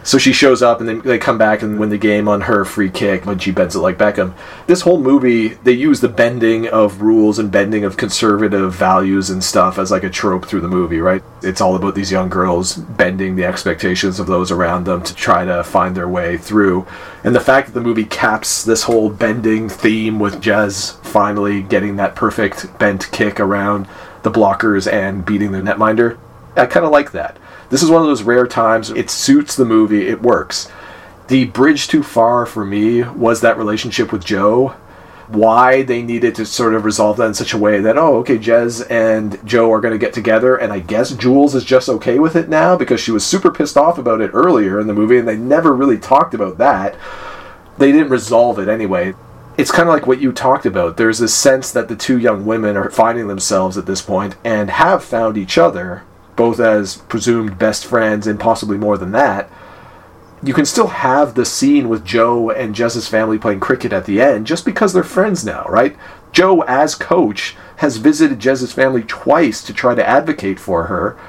[0.03, 2.63] So she shows up and then they come back and win the game on her
[2.63, 4.33] free kick when she bends it like Beckham.
[4.65, 9.43] This whole movie, they use the bending of rules and bending of conservative values and
[9.43, 11.21] stuff as like a trope through the movie, right?
[11.43, 15.45] It's all about these young girls bending the expectations of those around them to try
[15.45, 16.87] to find their way through.
[17.23, 21.97] And the fact that the movie caps this whole bending theme with Jez finally getting
[21.97, 23.87] that perfect bent kick around
[24.23, 26.17] the blockers and beating the netminder,
[26.55, 27.37] I kind of like that.
[27.69, 30.71] This is one of those rare times it suits the movie, it works.
[31.27, 34.75] The bridge too far for me was that relationship with Joe.
[35.27, 38.39] Why they needed to sort of resolve that in such a way that, oh, okay,
[38.39, 42.17] Jez and Joe are going to get together, and I guess Jules is just okay
[42.17, 45.19] with it now because she was super pissed off about it earlier in the movie,
[45.19, 46.95] and they never really talked about that.
[47.77, 49.13] They didn't resolve it anyway
[49.59, 50.95] it's kind of like what you talked about.
[50.95, 54.69] There's this sense that the two young women are finding themselves at this point and
[54.69, 56.03] have found each other,
[56.39, 59.51] both as presumed best friends and possibly more than that.
[60.41, 64.21] You can still have the scene with Joe and Jez's family playing cricket at the
[64.21, 65.97] end just because they're friends now, right?
[66.31, 71.19] Joe, as coach, has visited Jez's family twice to try to advocate for her.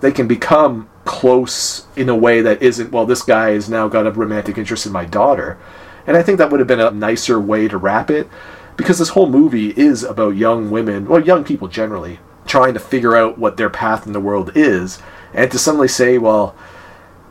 [0.00, 4.08] They can become close in a way that isn't, well, this guy has now got
[4.08, 5.56] a romantic interest in my daughter
[6.06, 8.28] and I think that would have been a nicer way to wrap it
[8.76, 13.16] because this whole movie is about young women, well, young people generally, trying to figure
[13.16, 15.00] out what their path in the world is.
[15.34, 16.54] And to suddenly say, well,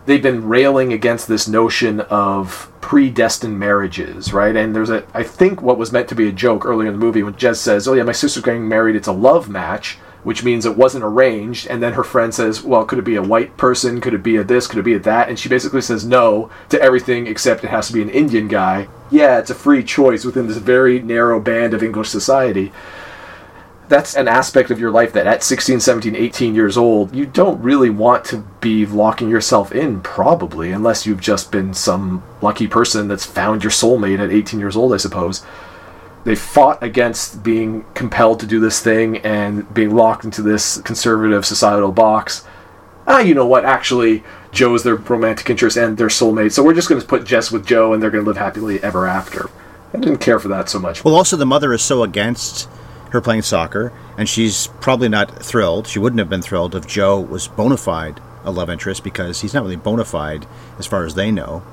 [0.05, 4.55] they've been railing against this notion of predestined marriages, right?
[4.55, 7.03] And there's a, I think what was meant to be a joke earlier in the
[7.03, 10.43] movie when Jez says, oh yeah, my sister's getting married, it's a love match which
[10.43, 11.67] means it wasn't arranged.
[11.67, 14.01] And then her friend says, Well, could it be a white person?
[14.01, 14.65] Could it be a this?
[14.65, 15.29] Could it be a that?
[15.29, 18.87] And she basically says no to everything except it has to be an Indian guy.
[19.11, 22.73] Yeah, it's a free choice within this very narrow band of English society.
[23.87, 27.61] That's an aspect of your life that at 16, 17, 18 years old, you don't
[27.61, 33.07] really want to be locking yourself in, probably, unless you've just been some lucky person
[33.07, 35.45] that's found your soulmate at 18 years old, I suppose
[36.25, 41.45] they fought against being compelled to do this thing and being locked into this conservative
[41.45, 42.43] societal box.
[43.07, 43.63] Ah, you know what?
[43.63, 47.25] Actually, Joe is their romantic interest and their soulmate, so we're just going to put
[47.25, 49.51] Jess with Joe and they're going to live happily ever after.
[49.93, 51.05] I didn't care for that so much.
[51.05, 52.67] Well, also, the mother is so against
[53.15, 55.87] her playing soccer, and she's probably not thrilled.
[55.87, 59.53] She wouldn't have been thrilled if Joe was bona fide a love interest because he's
[59.53, 60.45] not really bona fide
[60.77, 61.63] as far as they know.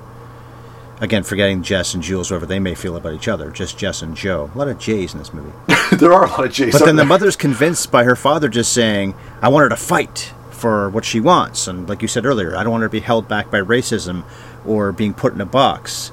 [1.01, 3.51] Again, forgetting Jess and Jules, whatever they may feel about each other.
[3.51, 4.51] Just Jess and Joe.
[4.55, 5.53] A lot of J's in this movie.
[5.97, 6.73] there are a lot of J's.
[6.73, 10.33] But then the mother's convinced by her father just saying, I want her to fight
[10.51, 11.67] for what she wants.
[11.67, 14.25] And like you said earlier, I don't want her to be held back by racism
[14.65, 16.13] or being put in a box.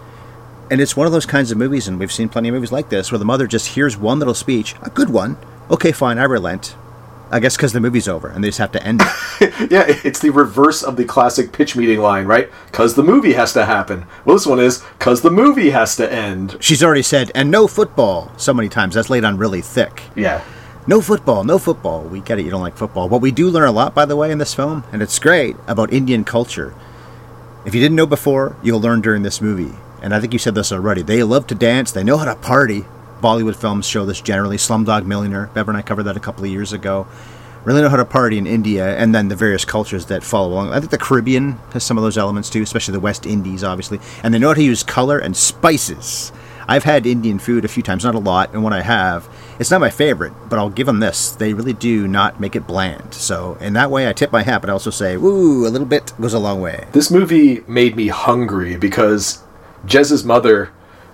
[0.71, 2.89] And it's one of those kinds of movies, and we've seen plenty of movies like
[2.89, 5.37] this, where the mother just hears one little speech, a good one.
[5.71, 6.75] Okay, fine, I relent.
[7.31, 9.71] I guess because the movie's over and they just have to end it.
[9.71, 12.49] yeah, it's the reverse of the classic pitch meeting line, right?
[12.71, 14.07] Because the movie has to happen.
[14.25, 16.57] Well, this one is because the movie has to end.
[16.59, 18.95] She's already said, and no football so many times.
[18.95, 20.01] That's laid on really thick.
[20.15, 20.43] Yeah.
[20.87, 22.01] No football, no football.
[22.01, 23.07] We get it, you don't like football.
[23.09, 25.55] But we do learn a lot, by the way, in this film, and it's great
[25.67, 26.73] about Indian culture.
[27.63, 29.75] If you didn't know before, you'll learn during this movie.
[30.01, 31.01] And I think you said this already.
[31.01, 32.85] They love to dance, they know how to party.
[33.21, 34.57] Bollywood films show this generally.
[34.57, 37.05] Slumdog Millionaire, Bever and I covered that a couple of years ago.
[37.65, 40.71] Really know how to party in India, and then the various cultures that follow along.
[40.71, 43.99] I think the Caribbean has some of those elements too, especially the West Indies, obviously.
[44.23, 46.31] And they know how to use color and spices.
[46.69, 49.27] I've had Indian food a few times, not a lot, and when I have,
[49.59, 51.31] it's not my favorite, but I'll give them this.
[51.31, 53.15] They really do not make it bland.
[53.15, 55.87] So, in that way, I tip my hat, but I also say, woo, a little
[55.87, 56.85] bit goes a long way.
[56.91, 59.43] This movie made me hungry because
[59.85, 60.71] Jez's mother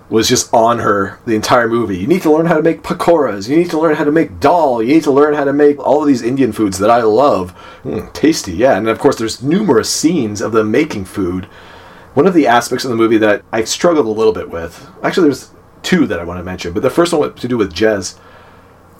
[0.08, 1.98] was just on her the entire movie.
[1.98, 3.48] You need to learn how to make pakoras.
[3.48, 4.82] You need to learn how to make dal.
[4.82, 7.54] You need to learn how to make all of these Indian foods that I love.
[7.82, 8.76] Mm, tasty, yeah.
[8.76, 11.46] And of course, there's numerous scenes of them making food.
[12.14, 15.24] One of the aspects of the movie that I struggled a little bit with, actually,
[15.24, 15.50] there's
[15.82, 18.16] two that I want to mention, but the first one to do with Jez.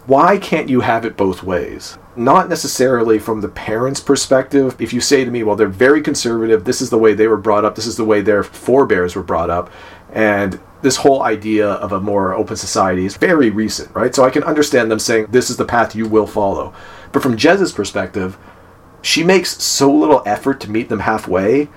[0.07, 1.99] Why can't you have it both ways?
[2.17, 4.75] Not necessarily from the parents' perspective.
[4.79, 7.37] If you say to me, well, they're very conservative, this is the way they were
[7.37, 9.71] brought up, this is the way their forebears were brought up,
[10.11, 14.15] and this whole idea of a more open society is very recent, right?
[14.15, 16.73] So I can understand them saying this is the path you will follow.
[17.13, 18.39] But from Jez's perspective,
[19.03, 21.69] she makes so little effort to meet them halfway.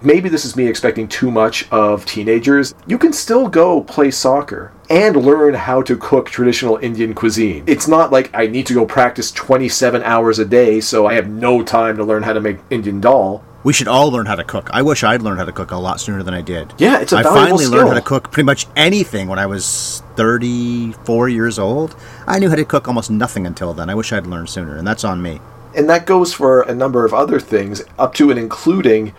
[0.00, 2.72] Maybe this is me expecting too much of teenagers.
[2.86, 7.64] You can still go play soccer and learn how to cook traditional Indian cuisine.
[7.66, 11.28] It's not like I need to go practice 27 hours a day so I have
[11.28, 13.44] no time to learn how to make Indian dal.
[13.64, 14.70] We should all learn how to cook.
[14.72, 16.72] I wish I'd learned how to cook a lot sooner than I did.
[16.78, 17.78] Yeah, it's a I finally skill.
[17.78, 21.96] learned how to cook pretty much anything when I was 34 years old.
[22.24, 23.90] I knew how to cook almost nothing until then.
[23.90, 25.40] I wish I'd learned sooner, and that's on me.
[25.76, 29.12] And that goes for a number of other things, up to and including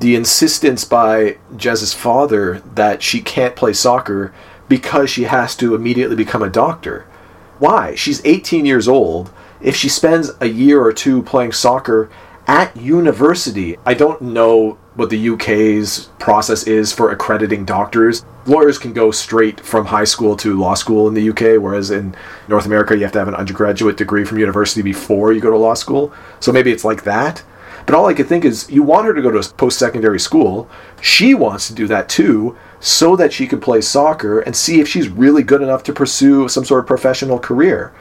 [0.00, 4.34] the insistence by Jez's father that she can't play soccer
[4.68, 7.06] because she has to immediately become a doctor.
[7.58, 7.94] Why?
[7.94, 9.30] She's 18 years old.
[9.60, 12.10] If she spends a year or two playing soccer
[12.46, 18.24] at university, I don't know what the UK's process is for accrediting doctors.
[18.46, 22.14] Lawyers can go straight from high school to law school in the UK, whereas in
[22.46, 25.56] North America, you have to have an undergraduate degree from university before you go to
[25.56, 26.12] law school.
[26.40, 27.42] So maybe it's like that.
[27.86, 30.68] But all I could think is, you want her to go to post secondary school.
[31.00, 34.88] She wants to do that too, so that she could play soccer and see if
[34.88, 37.92] she's really good enough to pursue some sort of professional career.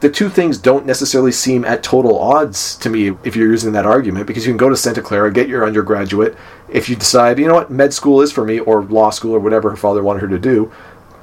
[0.00, 3.86] The two things don't necessarily seem at total odds to me if you're using that
[3.86, 6.36] argument, because you can go to Santa Clara, get your undergraduate.
[6.68, 9.38] If you decide, you know what, med school is for me, or law school, or
[9.38, 10.72] whatever her father wanted her to do,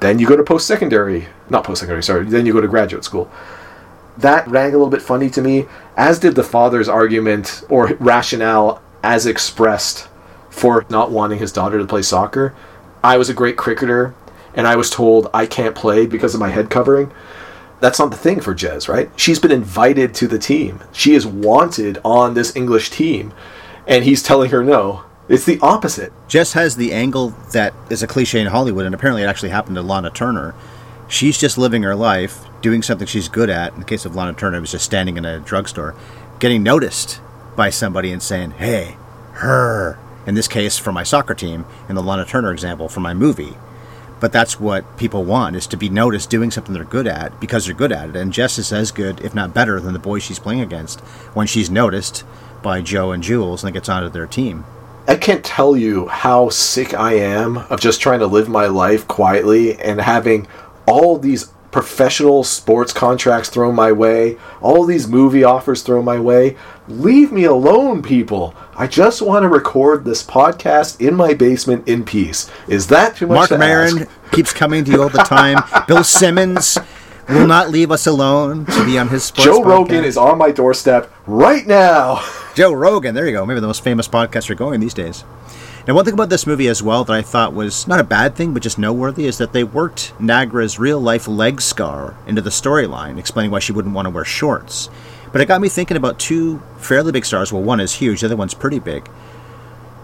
[0.00, 3.04] then you go to post secondary, not post secondary, sorry, then you go to graduate
[3.04, 3.30] school
[4.20, 8.82] that rang a little bit funny to me, as did the father's argument or rationale
[9.02, 10.08] as expressed
[10.50, 12.54] for not wanting his daughter to play soccer.
[13.02, 14.14] I was a great cricketer,
[14.54, 17.12] and I was told I can't play because of my head covering.
[17.80, 19.10] That's not the thing for Jez, right?
[19.16, 20.80] She's been invited to the team.
[20.92, 23.32] She is wanted on this English team,
[23.86, 25.04] and he's telling her no.
[25.28, 26.12] It's the opposite.
[26.28, 29.76] Jess has the angle that is a cliche in Hollywood, and apparently it actually happened
[29.76, 30.54] to Lana Turner.
[31.10, 33.74] She's just living her life, doing something she's good at.
[33.74, 35.96] In the case of Lana Turner, it was just standing in a drugstore,
[36.38, 37.20] getting noticed
[37.56, 38.96] by somebody and saying, hey,
[39.32, 39.98] her.
[40.24, 43.56] In this case, for my soccer team, in the Lana Turner example, for my movie.
[44.20, 47.66] But that's what people want, is to be noticed doing something they're good at because
[47.66, 48.16] they're good at it.
[48.16, 51.00] And Jess is as good, if not better, than the boys she's playing against
[51.34, 52.22] when she's noticed
[52.62, 54.64] by Joe and Jules and gets onto their team.
[55.08, 59.08] I can't tell you how sick I am of just trying to live my life
[59.08, 60.46] quietly and having
[60.90, 66.56] all these professional sports contracts thrown my way, all these movie offers thrown my way.
[66.88, 68.54] Leave me alone, people.
[68.74, 72.50] I just want to record this podcast in my basement in peace.
[72.66, 74.32] Is that too much Mark to Maron ask?
[74.32, 75.62] keeps coming to you all the time.
[75.86, 76.76] Bill Simmons
[77.28, 80.50] will not leave us alone to be on his sports Joe Rogan is on my
[80.50, 82.24] doorstep right now.
[82.54, 83.14] Joe Rogan.
[83.14, 83.46] There you go.
[83.46, 85.24] Maybe the most famous podcaster going these days.
[85.86, 88.36] Now, one thing about this movie as well that I thought was not a bad
[88.36, 92.50] thing, but just noteworthy, is that they worked Nagra's real life leg scar into the
[92.50, 94.90] storyline, explaining why she wouldn't want to wear shorts.
[95.32, 97.50] But it got me thinking about two fairly big stars.
[97.50, 99.08] Well, one is huge, the other one's pretty big,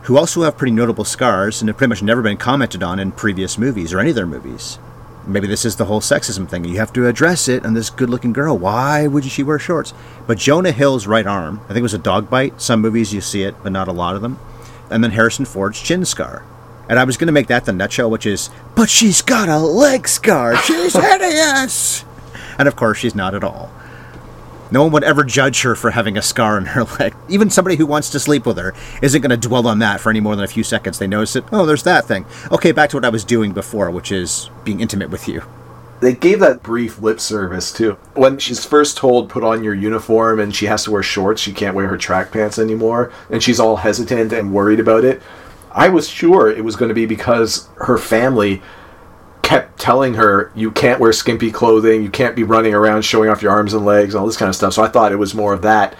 [0.04, 3.12] who also have pretty notable scars and have pretty much never been commented on in
[3.12, 4.78] previous movies or any of their movies.
[5.26, 6.64] Maybe this is the whole sexism thing.
[6.64, 8.56] You have to address it on this good looking girl.
[8.56, 9.92] Why would she wear shorts?
[10.26, 12.62] But Jonah Hill's right arm, I think it was a dog bite.
[12.62, 14.38] Some movies you see it, but not a lot of them.
[14.90, 16.44] And then Harrison Ford's chin scar.
[16.88, 19.58] And I was going to make that the nutshell, which is, but she's got a
[19.58, 20.56] leg scar.
[20.56, 22.04] She's hideous.
[22.58, 23.70] And of course, she's not at all.
[24.70, 27.14] No one would ever judge her for having a scar on her leg.
[27.28, 30.10] Even somebody who wants to sleep with her isn't going to dwell on that for
[30.10, 30.98] any more than a few seconds.
[30.98, 31.44] They notice it.
[31.52, 32.24] Oh, there's that thing.
[32.50, 35.42] Okay, back to what I was doing before, which is being intimate with you.
[36.00, 37.92] They gave that brief lip service too.
[38.14, 41.52] When she's first told put on your uniform and she has to wear shorts, she
[41.52, 45.22] can't wear her track pants anymore, and she's all hesitant and worried about it.
[45.72, 48.62] I was sure it was going to be because her family
[49.42, 53.42] kept telling her you can't wear skimpy clothing, you can't be running around showing off
[53.42, 54.72] your arms and legs, all this kind of stuff.
[54.72, 55.96] So I thought it was more of that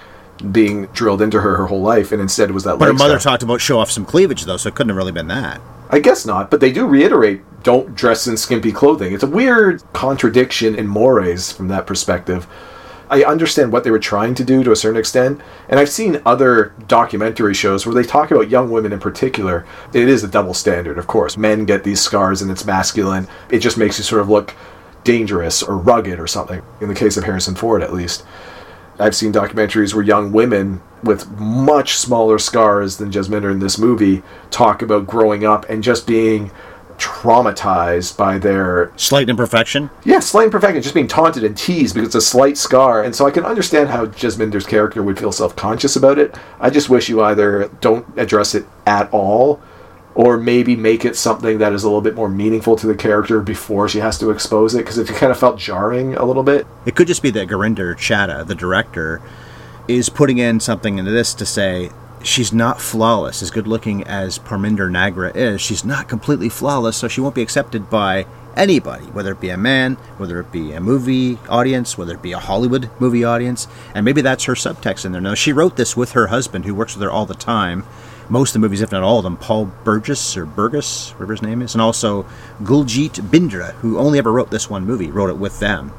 [0.53, 2.79] being drilled into her her whole life, and instead was that.
[2.79, 3.33] But her mother stuff.
[3.33, 5.61] talked about show off some cleavage, though, so it couldn't have really been that.
[5.88, 9.12] I guess not, but they do reiterate don't dress in skimpy clothing.
[9.12, 12.46] It's a weird contradiction in mores from that perspective.
[13.09, 16.20] I understand what they were trying to do to a certain extent, and I've seen
[16.27, 19.64] other documentary shows where they talk about young women in particular.
[19.92, 21.37] It is a double standard, of course.
[21.37, 23.29] Men get these scars and it's masculine.
[23.51, 24.55] It just makes you sort of look
[25.05, 28.25] dangerous or rugged or something, in the case of Harrison Ford at least.
[28.99, 34.23] I've seen documentaries where young women with much smaller scars than Jesminder in this movie
[34.51, 36.51] talk about growing up and just being
[36.99, 39.91] traumatized by their Slight imperfection.
[40.05, 43.03] yeah slight imperfection, just being taunted and teased because it's a slight scar.
[43.03, 46.35] And so I can understand how Jesminder's character would feel self conscious about it.
[46.59, 49.61] I just wish you either don't address it at all.
[50.17, 53.41] Or maybe make it something that is a little bit more meaningful to the character
[53.41, 56.67] before she has to expose it, because it kind of felt jarring a little bit.
[56.87, 59.21] It could just be that Gurinder Chadha, the director,
[59.87, 61.91] is putting in something into this to say
[62.23, 63.43] she's not flawless.
[63.43, 67.43] As good looking as Parminder Nagra is, she's not completely flawless, so she won't be
[67.43, 68.27] accepted by
[68.57, 72.33] anybody, whether it be a man, whether it be a movie audience, whether it be
[72.33, 73.69] a Hollywood movie audience.
[73.95, 75.21] And maybe that's her subtext in there.
[75.21, 77.85] Now, she wrote this with her husband, who works with her all the time.
[78.29, 81.43] Most of the movies, if not all of them, Paul Burgess or Burgess, whatever his
[81.43, 82.25] name is, and also
[82.62, 85.93] Guljit Bindra, who only ever wrote this one movie, wrote it with them.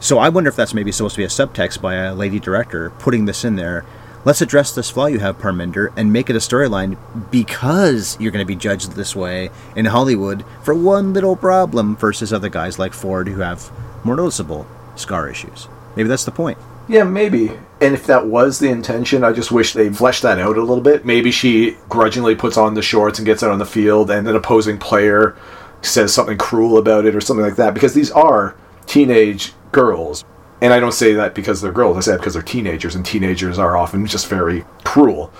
[0.00, 2.90] So I wonder if that's maybe supposed to be a subtext by a lady director
[2.90, 3.84] putting this in there.
[4.24, 6.98] Let's address this flaw you have, Parminder, and make it a storyline
[7.30, 12.32] because you're going to be judged this way in Hollywood for one little problem versus
[12.32, 13.70] other guys like Ford who have
[14.04, 15.68] more noticeable scar issues.
[15.94, 16.58] Maybe that's the point.
[16.88, 17.50] Yeah, maybe.
[17.80, 20.80] And if that was the intention, I just wish they fleshed that out a little
[20.82, 21.04] bit.
[21.04, 24.36] Maybe she grudgingly puts on the shorts and gets out on the field, and an
[24.36, 25.36] opposing player
[25.82, 27.74] says something cruel about it or something like that.
[27.74, 28.56] Because these are
[28.86, 30.24] teenage girls,
[30.60, 31.96] And I don't say that because they're girls.
[31.96, 35.32] I say that because they're teenagers, and teenagers are often just very cruel,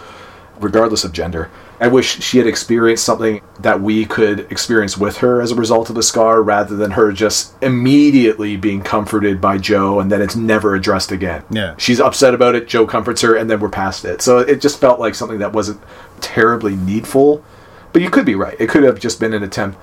[0.61, 1.51] regardless of gender.
[1.79, 5.91] I wish she had experienced something that we could experience with her as a result
[5.91, 10.37] of the scar, rather than her just immediately being comforted by Joe, and then it's
[10.37, 11.45] never addressed again.
[11.51, 11.75] Yeah.
[11.77, 12.67] she's upset about it.
[12.67, 14.23] Joe comforts her, and then we're past it.
[14.23, 15.81] So it just felt like something that wasn't
[16.21, 17.45] terribly needful.
[17.93, 18.57] But you could be right.
[18.59, 19.79] It could have just been an attempt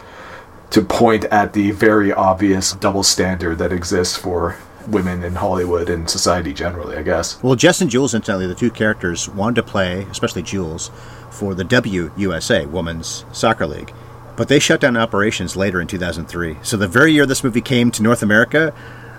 [0.71, 4.57] to point at the very obvious double standard that exists for
[4.87, 7.41] women in Hollywood and society generally, I guess.
[7.41, 10.91] Well, Jess and Jules, incidentally, the two characters wanted to play, especially Jules,
[11.29, 13.93] for the WUSA, Women's Soccer League.
[14.35, 16.57] But they shut down operations later in 2003.
[16.63, 18.73] So the very year this movie came to North America,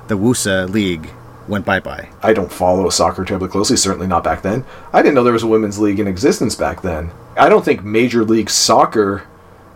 [0.09, 1.11] the WUSA League
[1.49, 2.09] went bye bye.
[2.23, 4.65] I don't follow soccer terribly closely, certainly not back then.
[4.93, 7.11] I didn't know there was a women's league in existence back then.
[7.37, 9.25] I don't think Major League Soccer,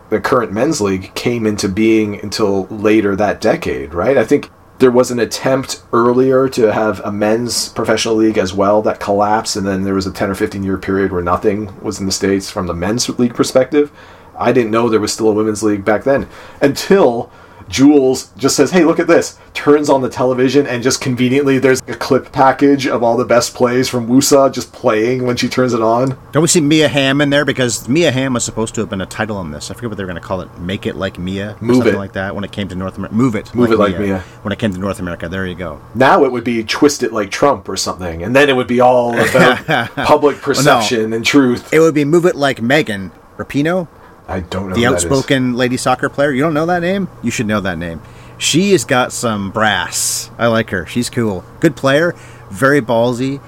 [0.09, 4.17] the current men's league, came into being until later that decade, right?
[4.17, 4.49] I think
[4.79, 9.57] there was an attempt earlier to have a men's professional league as well that collapsed,
[9.57, 12.11] and then there was a 10 or 15 year period where nothing was in the
[12.11, 13.91] States from the men's league perspective.
[14.37, 16.29] I didn't know there was still a women's league back then
[16.61, 17.29] until
[17.69, 21.81] Jules just says, "Hey, look at this." Turns on the television and just conveniently there's
[21.87, 25.73] a clip package of all the best plays from Wusa just playing when she turns
[25.73, 26.17] it on.
[26.31, 27.45] Don't we see Mia Hamm in there?
[27.45, 29.69] Because Mia Hamm was supposed to have been a title on this.
[29.69, 30.59] I forget what they were going to call it.
[30.59, 31.97] Make it like Mia, or Move something it.
[31.97, 32.35] like that.
[32.35, 34.19] When it came to North America, move it, Move it like Mia.
[34.41, 35.79] When it came to North America, there you go.
[35.95, 38.79] Now it would be twist it like Trump or something, and then it would be
[38.79, 41.73] all about public perception and truth.
[41.73, 43.87] It would be move it like Megan Rapinoe,
[44.29, 46.31] I don't know the that outspoken lady soccer player.
[46.31, 47.09] You don't know that name?
[47.23, 48.01] You should know that name.
[48.37, 50.29] She has got some brass.
[50.37, 50.85] I like her.
[50.85, 51.43] She's cool.
[51.59, 52.15] Good player,
[52.51, 53.41] very ballsy,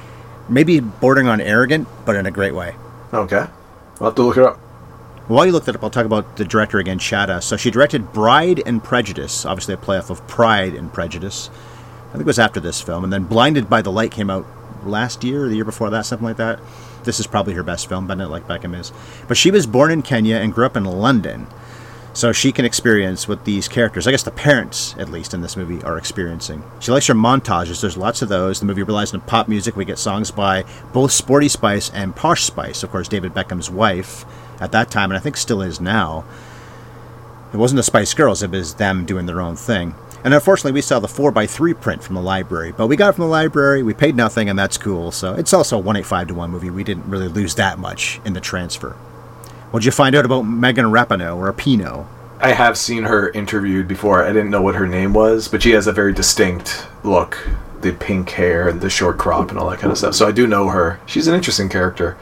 [0.50, 2.76] maybe bordering on arrogant, but in a great way.
[3.14, 3.46] Okay,
[4.00, 4.58] I'll have to look her up.
[5.28, 7.42] While you looked it up, I'll talk about the director again, Chadha.
[7.42, 11.50] So she directed Bride and Prejudice, obviously a playoff of Pride and Prejudice.
[12.10, 14.46] I think it was after this film, and then Blinded by the Light came out
[14.84, 16.60] last year or the year before that, something like that.
[17.04, 18.92] This is probably her best film, Bend It Like Beckham is.
[19.28, 21.48] But she was born in Kenya and grew up in London.
[22.14, 25.56] So she can experience what these characters, I guess the parents at least in this
[25.56, 26.62] movie, are experiencing.
[26.82, 27.80] She likes her montages.
[27.80, 28.60] There's lots of those.
[28.60, 29.78] The movie relies on pop music.
[29.78, 34.26] We get songs by both Sporty Spice and Posh Spice, of course, David Beckham's wife
[34.60, 36.26] at that time, and I think still is now.
[37.54, 39.96] It wasn't the Spice Girls, it was them doing their own thing.
[40.24, 43.24] And unfortunately, we saw the 4x3 print from the library, but we got it from
[43.24, 45.12] the library, we paid nothing, and that's cool.
[45.12, 46.70] So it's also a 185 to 1 movie.
[46.70, 48.92] We didn't really lose that much in the transfer.
[49.72, 52.06] What'd you find out about Megan Rapinoe or Rapino?
[52.40, 54.24] I have seen her interviewed before.
[54.24, 57.38] I didn't know what her name was, but she has a very distinct look.
[57.82, 60.14] The pink hair and the short crop and all that kind of stuff.
[60.16, 61.00] So I do know her.
[61.06, 62.18] She's an interesting character.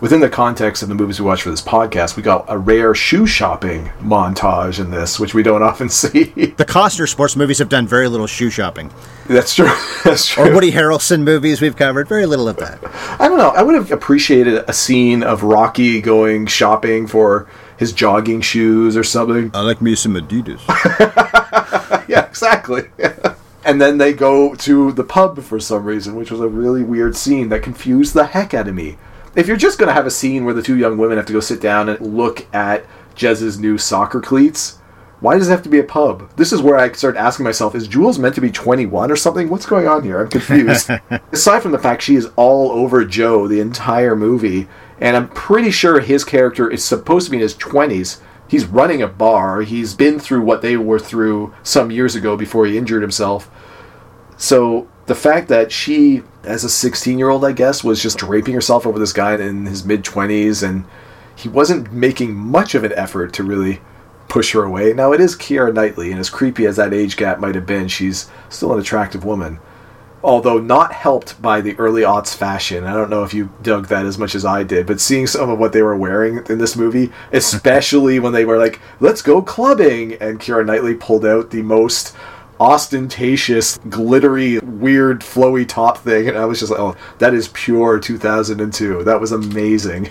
[0.00, 2.94] Within the context of the movies we watch for this podcast, we got a rare
[2.94, 6.24] shoe shopping montage in this, which we don't often see.
[6.24, 8.92] The Costner sports movies have done very little shoe shopping.
[9.26, 9.72] That's true.
[10.04, 10.44] That's true.
[10.50, 12.78] Or Woody Harrelson movies we've covered, very little of that.
[13.20, 13.50] I don't know.
[13.50, 19.02] I would have appreciated a scene of Rocky going shopping for his jogging shoes or
[19.02, 19.50] something.
[19.52, 20.60] I like me some Adidas.
[22.08, 22.84] yeah, exactly.
[23.64, 27.16] and then they go to the pub for some reason, which was a really weird
[27.16, 28.96] scene that confused the heck out of me.
[29.38, 31.32] If you're just going to have a scene where the two young women have to
[31.32, 32.84] go sit down and look at
[33.14, 34.78] Jez's new soccer cleats,
[35.20, 36.28] why does it have to be a pub?
[36.34, 39.48] This is where I start asking myself, is Jules meant to be 21 or something?
[39.48, 40.20] What's going on here?
[40.20, 40.90] I'm confused.
[41.32, 44.66] Aside from the fact she is all over Joe the entire movie,
[44.98, 48.20] and I'm pretty sure his character is supposed to be in his 20s.
[48.48, 49.62] He's running a bar.
[49.62, 53.48] He's been through what they were through some years ago before he injured himself.
[54.36, 58.54] So the fact that she, as a 16 year old, I guess, was just draping
[58.54, 60.84] herself over this guy in his mid 20s, and
[61.36, 63.80] he wasn't making much of an effort to really
[64.28, 64.92] push her away.
[64.92, 67.88] Now, it is Keira Knightley, and as creepy as that age gap might have been,
[67.88, 69.58] she's still an attractive woman.
[70.22, 72.82] Although not helped by the early aughts fashion.
[72.84, 75.48] I don't know if you dug that as much as I did, but seeing some
[75.48, 79.40] of what they were wearing in this movie, especially when they were like, let's go
[79.40, 82.16] clubbing, and Keira Knightley pulled out the most
[82.60, 87.98] ostentatious, glittery, weird, flowy top thing, and I was just like, oh, that is pure
[87.98, 89.04] 2002.
[89.04, 90.10] That was amazing.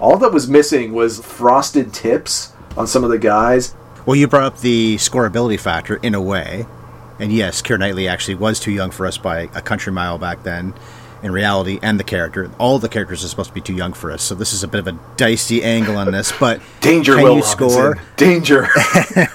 [0.00, 3.74] All that was missing was frosted tips on some of the guys.
[4.04, 6.66] Well, you brought up the scoreability factor in a way.
[7.18, 10.42] And yes, Keira Knightley actually was too young for us by a country mile back
[10.42, 10.74] then.
[11.22, 14.12] In reality, and the character, all the characters are supposed to be too young for
[14.12, 14.22] us.
[14.22, 16.30] So this is a bit of a dicey angle on this.
[16.38, 17.70] But Danger, can Will you Robinson.
[17.70, 17.98] score?
[18.16, 18.68] Danger.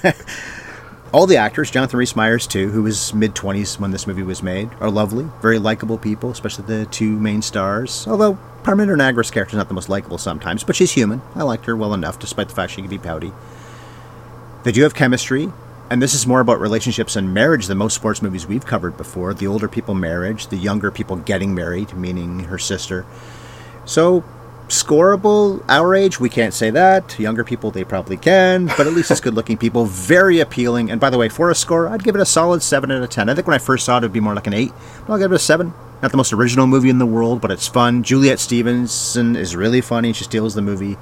[1.13, 4.41] All the actors, Jonathan Rhys Meyers too, who was mid twenties when this movie was
[4.41, 8.07] made, are lovely, very likable people, especially the two main stars.
[8.07, 11.21] Although Parminder Nagra's character is not the most likable sometimes, but she's human.
[11.35, 13.33] I liked her well enough, despite the fact she can be pouty.
[14.63, 15.51] They do have chemistry.
[15.89, 19.33] And this is more about relationships and marriage than most sports movies we've covered before.
[19.33, 23.05] The older people marriage, the younger people getting married, meaning her sister.
[23.83, 24.23] So,
[24.71, 27.19] scoreable, our age, we can't say that.
[27.19, 29.85] Younger people, they probably can, but at least it's good looking people.
[29.85, 30.89] Very appealing.
[30.89, 33.09] And by the way, for a score, I'd give it a solid 7 out of
[33.09, 33.29] 10.
[33.29, 34.71] I think when I first saw it, it would be more like an 8.
[35.05, 35.73] But I'll give it a 7.
[36.01, 38.01] Not the most original movie in the world, but it's fun.
[38.01, 40.13] Juliet Stevenson is really funny.
[40.13, 40.97] She steals the movie.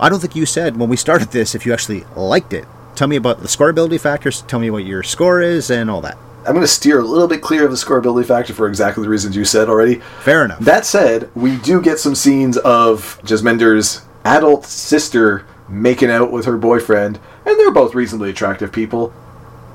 [0.00, 2.66] I don't think you said when we started this if you actually liked it.
[2.94, 6.18] Tell me about the scoreability factors, tell me what your score is, and all that.
[6.46, 9.08] I'm going to steer a little bit clear of the scoreability factor for exactly the
[9.08, 9.96] reasons you said already.
[10.22, 10.60] Fair enough.
[10.60, 16.56] That said, we do get some scenes of Jesminder's adult sister making out with her
[16.56, 19.10] boyfriend, and they're both reasonably attractive people.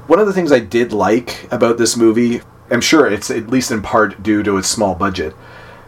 [0.08, 2.42] One of the things I did like about this movie,
[2.72, 5.36] I'm sure it's at least in part due to its small budget,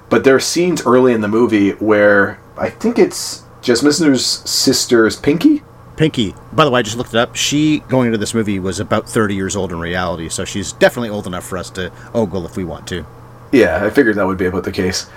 [0.10, 5.64] but there are scenes early in the movie where I think it's Jesminder's sister's Pinky
[5.98, 7.36] Pinky, by the way, I just looked it up.
[7.36, 11.10] She, going into this movie, was about 30 years old in reality, so she's definitely
[11.10, 13.06] old enough for us to ogle if we want to.
[13.52, 15.10] Yeah, I figured that would be about the case.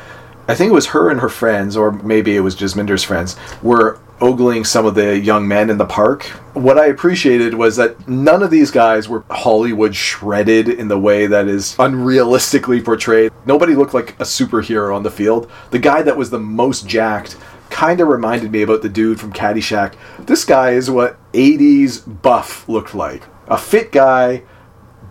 [0.46, 3.98] I think it was her and her friends, or maybe it was Jesminder's friends, were
[4.20, 6.24] ogling some of the young men in the park.
[6.54, 11.26] What I appreciated was that none of these guys were Hollywood shredded in the way
[11.26, 13.32] that is unrealistically portrayed.
[13.46, 15.50] Nobody looked like a superhero on the field.
[15.70, 17.36] The guy that was the most jacked
[17.70, 19.94] kind of reminded me about the dude from Caddyshack.
[20.18, 23.22] This guy is what 80s buff looked like.
[23.46, 24.42] A fit guy,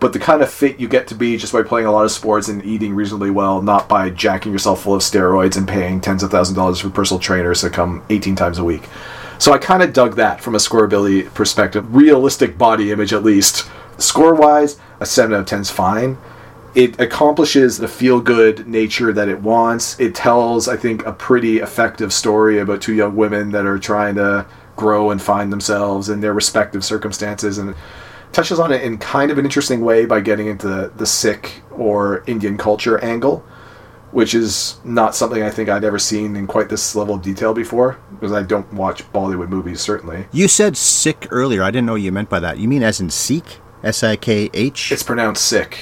[0.00, 2.10] but the kind of fit you get to be just by playing a lot of
[2.10, 6.22] sports and eating reasonably well, not by jacking yourself full of steroids and paying tens
[6.22, 8.88] of thousands of dollars for personal trainers to come 18 times a week.
[9.38, 11.94] So I kind of dug that from a scoreability perspective.
[11.94, 13.70] Realistic body image, at least.
[13.98, 16.18] Score wise, a 7 out of 10 is fine
[16.74, 19.98] it accomplishes the feel good nature that it wants.
[19.98, 24.16] It tells, I think, a pretty effective story about two young women that are trying
[24.16, 24.46] to
[24.76, 27.74] grow and find themselves in their respective circumstances and
[28.32, 31.62] touches on it in kind of an interesting way by getting into the, the Sikh
[31.70, 33.44] or Indian culture angle,
[34.12, 37.54] which is not something I think I'd ever seen in quite this level of detail
[37.54, 40.26] before, because I don't watch Bollywood movies, certainly.
[40.30, 41.62] You said Sikh earlier.
[41.62, 42.58] I didn't know what you meant by that.
[42.58, 43.60] You mean as in Sikh?
[43.82, 44.92] S I K H?
[44.92, 45.78] It's pronounced Sikh.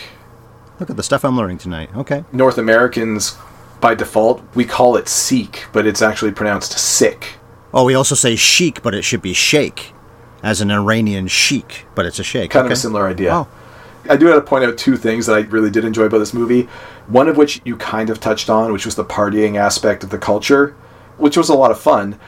[0.79, 1.91] Look at the stuff I'm learning tonight.
[1.97, 2.25] Okay.
[2.33, 3.37] North Americans,
[3.81, 7.35] by default, we call it Sikh, but it's actually pronounced sick.
[7.73, 9.93] Oh, we also say sheik, but it should be sheikh,
[10.43, 12.51] as an Iranian sheik, but it's a sheikh.
[12.51, 12.73] Kind okay.
[12.73, 13.33] of a similar idea.
[13.33, 13.49] Oh.
[14.09, 16.33] I do have to point out two things that I really did enjoy about this
[16.33, 16.69] movie.
[17.07, 20.19] One of which you kind of touched on, which was the partying aspect of the
[20.19, 20.77] culture,
[21.17, 22.19] which was a lot of fun.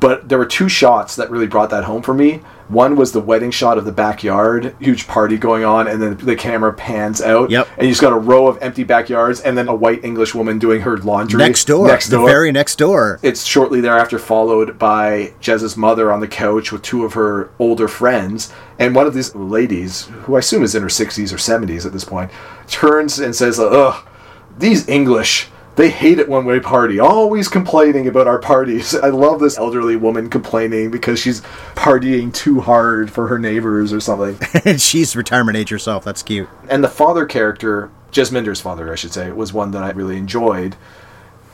[0.00, 2.40] But there were two shots that really brought that home for me.
[2.68, 6.36] One was the wedding shot of the backyard, huge party going on, and then the
[6.36, 7.50] camera pans out.
[7.50, 7.68] Yep.
[7.76, 10.58] And you just got a row of empty backyards, and then a white English woman
[10.58, 11.88] doing her laundry Next door.
[11.88, 12.20] Next door.
[12.20, 13.18] The very next door.
[13.22, 17.88] It's shortly thereafter followed by Jez's mother on the couch with two of her older
[17.88, 18.52] friends.
[18.78, 21.92] And one of these ladies, who I assume is in her 60s or 70s at
[21.92, 22.30] this point,
[22.68, 24.06] turns and says, Ugh,
[24.56, 28.94] these English they hate it when we party, always complaining about our parties.
[29.02, 31.40] I love this elderly woman complaining because she's
[31.74, 34.38] partying too hard for her neighbors or something.
[34.64, 36.04] and she's retirement age herself.
[36.04, 36.48] That's cute.
[36.68, 40.76] And the father character, Jesminder's father, I should say, was one that I really enjoyed.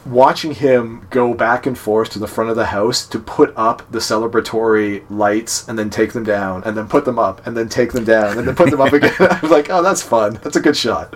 [0.05, 3.91] Watching him go back and forth to the front of the house to put up
[3.91, 7.69] the celebratory lights and then take them down and then put them up and then
[7.69, 9.15] take them down and then put them up again.
[9.19, 10.39] I was like, oh, that's fun.
[10.45, 11.15] That's a good shot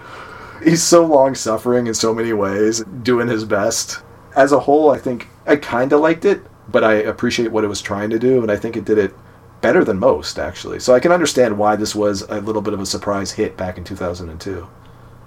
[0.62, 4.02] he's so long suffering in so many ways, doing his best.
[4.36, 7.68] As a whole, I think I kind of liked it, but I appreciate what it
[7.68, 9.14] was trying to do, and I think it did it
[9.60, 10.80] better than most, actually.
[10.80, 13.78] So I can understand why this was a little bit of a surprise hit back
[13.78, 14.66] in 2002.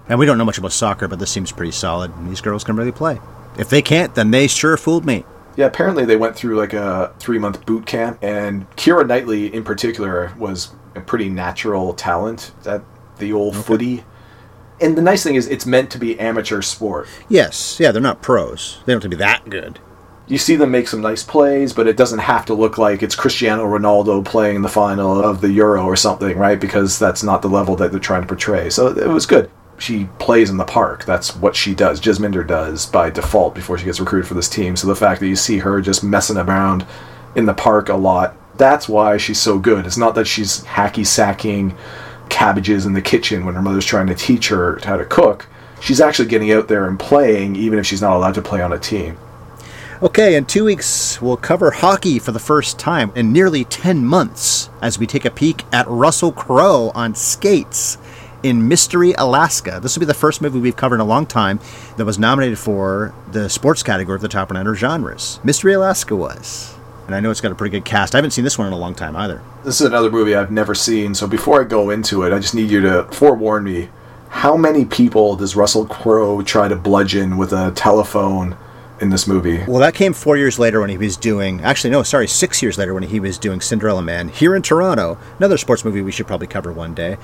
[0.08, 2.14] And we don't know much about soccer, but this seems pretty solid.
[2.16, 3.20] And these girls can really play.
[3.58, 5.24] If they can't, then they sure fooled me.
[5.56, 9.62] Yeah, apparently they went through like a three month boot camp, and Keira Knightley in
[9.62, 12.82] particular was a pretty natural talent at
[13.18, 13.62] the old okay.
[13.62, 14.04] footy
[14.80, 17.08] and the nice thing is it's meant to be amateur sport.
[17.28, 18.80] Yes, yeah, they're not pros.
[18.84, 19.78] They don't have to be that good.
[20.26, 23.14] You see them make some nice plays, but it doesn't have to look like it's
[23.14, 26.58] Cristiano Ronaldo playing the final of the Euro or something, right?
[26.58, 28.70] Because that's not the level that they're trying to portray.
[28.70, 29.50] So it was good.
[29.76, 31.04] She plays in the park.
[31.04, 32.00] That's what she does.
[32.00, 34.76] Jesminder does by default before she gets recruited for this team.
[34.76, 36.86] So the fact that you see her just messing around
[37.36, 39.84] in the park a lot, that's why she's so good.
[39.84, 41.76] It's not that she's hacky sacking
[42.28, 45.46] cabbages in the kitchen when her mother's trying to teach her how to cook.
[45.80, 48.72] She's actually getting out there and playing, even if she's not allowed to play on
[48.72, 49.18] a team.
[50.02, 54.68] Okay, in two weeks, we'll cover hockey for the first time in nearly 10 months
[54.82, 57.96] as we take a peek at Russell Crowe on skates
[58.42, 59.78] in Mystery Alaska.
[59.80, 61.60] This will be the first movie we've covered in a long time
[61.96, 65.40] that was nominated for the sports category of the top 100 genres.
[65.42, 66.73] Mystery Alaska was.
[67.06, 68.14] And I know it's got a pretty good cast.
[68.14, 69.42] I haven't seen this one in a long time either.
[69.64, 72.54] This is another movie I've never seen, so before I go into it, I just
[72.54, 73.88] need you to forewarn me.
[74.28, 78.56] How many people does Russell Crowe try to bludgeon with a telephone
[79.00, 79.62] in this movie?
[79.68, 81.60] Well, that came four years later when he was doing.
[81.60, 85.18] Actually, no, sorry, six years later when he was doing Cinderella Man here in Toronto.
[85.38, 87.16] Another sports movie we should probably cover one day.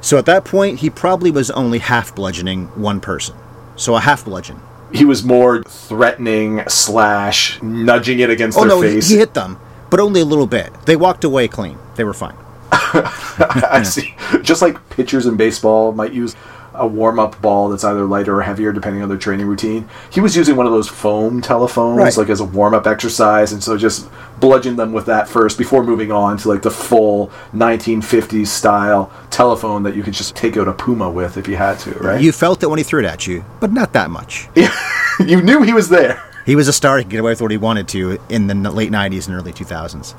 [0.00, 3.34] So at that point, he probably was only half bludgeoning one person.
[3.74, 4.60] So a half bludgeon.
[4.92, 9.08] He was more threatening slash nudging it against Oh their no, face.
[9.08, 9.58] he hit them,
[9.90, 10.72] but only a little bit.
[10.86, 11.78] They walked away clean.
[11.96, 12.36] They were fine.
[12.72, 14.14] I see.
[14.42, 16.34] Just like pitchers in baseball might use
[16.78, 19.88] a warm up ball that's either lighter or heavier depending on their training routine.
[20.10, 22.16] He was using one of those foam telephones Right.
[22.16, 24.08] like as a warm up exercise and so just
[24.40, 29.82] bludgeoned them with that first before moving on to like the full 1950s style telephone
[29.82, 32.20] that you could just take out a puma with if you had to, right?
[32.20, 34.48] You felt it when he threw it at you, but not that much.
[35.26, 36.22] you knew he was there.
[36.48, 36.96] He was a star.
[36.96, 39.52] He could get away with what he wanted to in the late 90s and early
[39.52, 40.14] 2000s.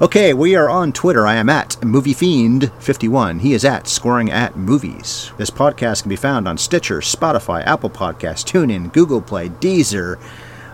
[0.00, 1.26] Okay, we are on Twitter.
[1.26, 3.42] I am at MovieFiend51.
[3.42, 5.30] He is at Scoring at Movies.
[5.36, 10.18] This podcast can be found on Stitcher, Spotify, Apple Podcasts, TuneIn, Google Play, Deezer.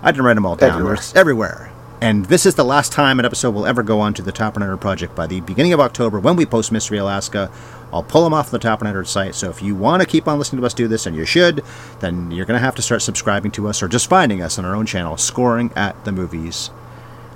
[0.01, 0.75] I didn't write them all down.
[0.75, 0.99] Everywhere.
[1.17, 1.73] Everywhere.
[2.01, 4.55] And this is the last time an episode will ever go on to the Top
[4.55, 7.51] 100 Project by the beginning of October when we post Mystery Alaska.
[7.93, 9.35] I'll pull them off the Top 100 site.
[9.35, 11.65] So if you want to keep on listening to us do this, and you should,
[12.01, 14.65] then you're going to have to start subscribing to us or just finding us on
[14.65, 16.71] our own channel, Scoring at the Movies.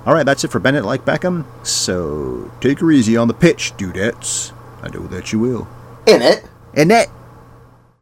[0.05, 1.45] All right, that's it for Bend It Like Beckham.
[1.65, 4.51] So take her easy on the pitch, dudettes.
[4.81, 5.67] I know that you will.
[6.05, 6.45] In it.
[6.75, 7.09] In that.